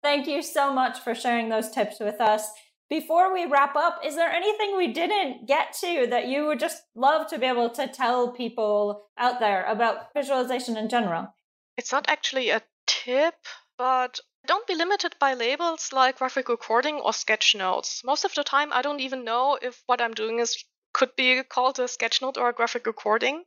Thank 0.02 0.26
you 0.26 0.42
so 0.42 0.74
much 0.74 1.00
for 1.00 1.14
sharing 1.14 1.50
those 1.50 1.70
tips 1.70 2.00
with 2.00 2.22
us. 2.22 2.50
Before 2.90 3.32
we 3.32 3.46
wrap 3.46 3.76
up, 3.76 4.02
is 4.04 4.16
there 4.16 4.30
anything 4.30 4.76
we 4.76 4.92
didn't 4.92 5.48
get 5.48 5.74
to 5.82 6.08
that 6.10 6.28
you 6.28 6.46
would 6.46 6.60
just 6.60 6.84
love 6.96 7.28
to 7.28 7.38
be 7.38 7.46
able 7.46 7.70
to 7.72 7.88
tell 7.88 8.32
people 8.32 9.06
out 9.18 9.40
there 9.40 9.64
about 9.66 10.14
visualization 10.14 10.76
in 10.76 10.90
general? 10.90 11.34
It's 11.78 11.92
not 11.92 12.10
actually 12.10 12.50
a 12.50 12.62
tip, 13.04 13.36
but 13.78 14.20
don't 14.46 14.68
be 14.68 14.76
limited 14.76 15.16
by 15.20 15.34
labels 15.34 15.92
like 15.92 16.18
graphic 16.18 16.50
recording 16.50 17.00
or 17.00 17.14
sketch 17.14 17.56
notes. 17.56 18.04
Most 18.04 18.26
of 18.26 18.34
the 18.36 18.44
time, 18.44 18.72
I 18.72 18.82
don't 18.82 19.00
even 19.00 19.24
know 19.24 19.58
if 19.62 19.82
what 19.88 20.02
I'm 20.02 20.14
doing 20.14 20.40
is 20.40 20.64
could 20.94 21.16
be 21.16 21.42
called 21.44 21.80
a 21.80 21.84
sketchnote 21.84 22.38
or 22.38 22.50
a 22.50 22.54
graphic 22.54 22.86
recording. 22.86 23.46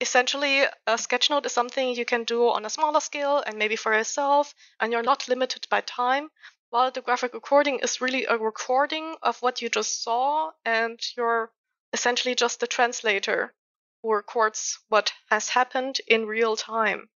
Essentially, 0.00 0.62
a 0.62 0.96
sketchnote 0.96 1.46
is 1.46 1.52
something 1.52 1.94
you 1.94 2.04
can 2.04 2.24
do 2.24 2.48
on 2.48 2.64
a 2.64 2.70
smaller 2.70 3.00
scale 3.00 3.38
and 3.38 3.58
maybe 3.58 3.76
for 3.76 3.92
yourself, 3.92 4.54
and 4.78 4.92
you're 4.92 5.02
not 5.02 5.28
limited 5.28 5.66
by 5.68 5.80
time. 5.80 6.30
While 6.70 6.90
the 6.90 7.02
graphic 7.02 7.34
recording 7.34 7.80
is 7.80 8.00
really 8.00 8.24
a 8.26 8.38
recording 8.38 9.16
of 9.22 9.42
what 9.42 9.62
you 9.62 9.68
just 9.68 10.02
saw, 10.02 10.52
and 10.64 11.00
you're 11.16 11.50
essentially 11.92 12.34
just 12.34 12.60
the 12.60 12.66
translator 12.66 13.54
who 14.02 14.12
records 14.12 14.78
what 14.88 15.12
has 15.30 15.48
happened 15.48 16.00
in 16.06 16.26
real 16.26 16.56
time. 16.56 17.08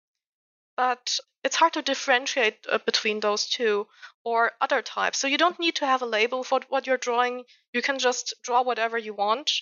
But 0.76 1.18
it's 1.46 1.56
hard 1.56 1.72
to 1.74 1.82
differentiate 1.82 2.66
uh, 2.70 2.78
between 2.84 3.20
those 3.20 3.48
two 3.48 3.86
or 4.24 4.52
other 4.60 4.82
types. 4.82 5.18
So 5.18 5.28
you 5.28 5.38
don't 5.38 5.60
need 5.60 5.76
to 5.76 5.86
have 5.86 6.02
a 6.02 6.12
label 6.18 6.42
for 6.42 6.60
what 6.68 6.86
you're 6.86 6.96
drawing. 6.96 7.44
You 7.72 7.82
can 7.82 7.98
just 8.00 8.34
draw 8.42 8.62
whatever 8.62 8.98
you 8.98 9.14
want 9.14 9.52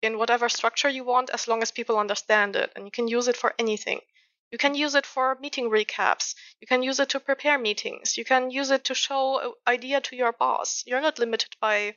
in 0.00 0.18
whatever 0.18 0.48
structure 0.48 0.88
you 0.88 1.02
want 1.02 1.30
as 1.30 1.48
long 1.48 1.60
as 1.62 1.72
people 1.72 1.98
understand 1.98 2.54
it. 2.54 2.70
And 2.76 2.84
you 2.84 2.92
can 2.92 3.08
use 3.08 3.26
it 3.26 3.36
for 3.36 3.52
anything. 3.58 4.00
You 4.52 4.58
can 4.58 4.76
use 4.76 4.94
it 4.94 5.06
for 5.06 5.36
meeting 5.40 5.68
recaps. 5.70 6.36
You 6.60 6.68
can 6.68 6.84
use 6.84 7.00
it 7.00 7.08
to 7.08 7.18
prepare 7.18 7.58
meetings. 7.58 8.16
You 8.16 8.24
can 8.24 8.52
use 8.52 8.70
it 8.70 8.84
to 8.84 8.94
show 8.94 9.40
an 9.40 9.52
idea 9.66 10.00
to 10.02 10.16
your 10.16 10.32
boss. 10.32 10.84
You're 10.86 11.00
not 11.00 11.18
limited 11.18 11.56
by 11.60 11.96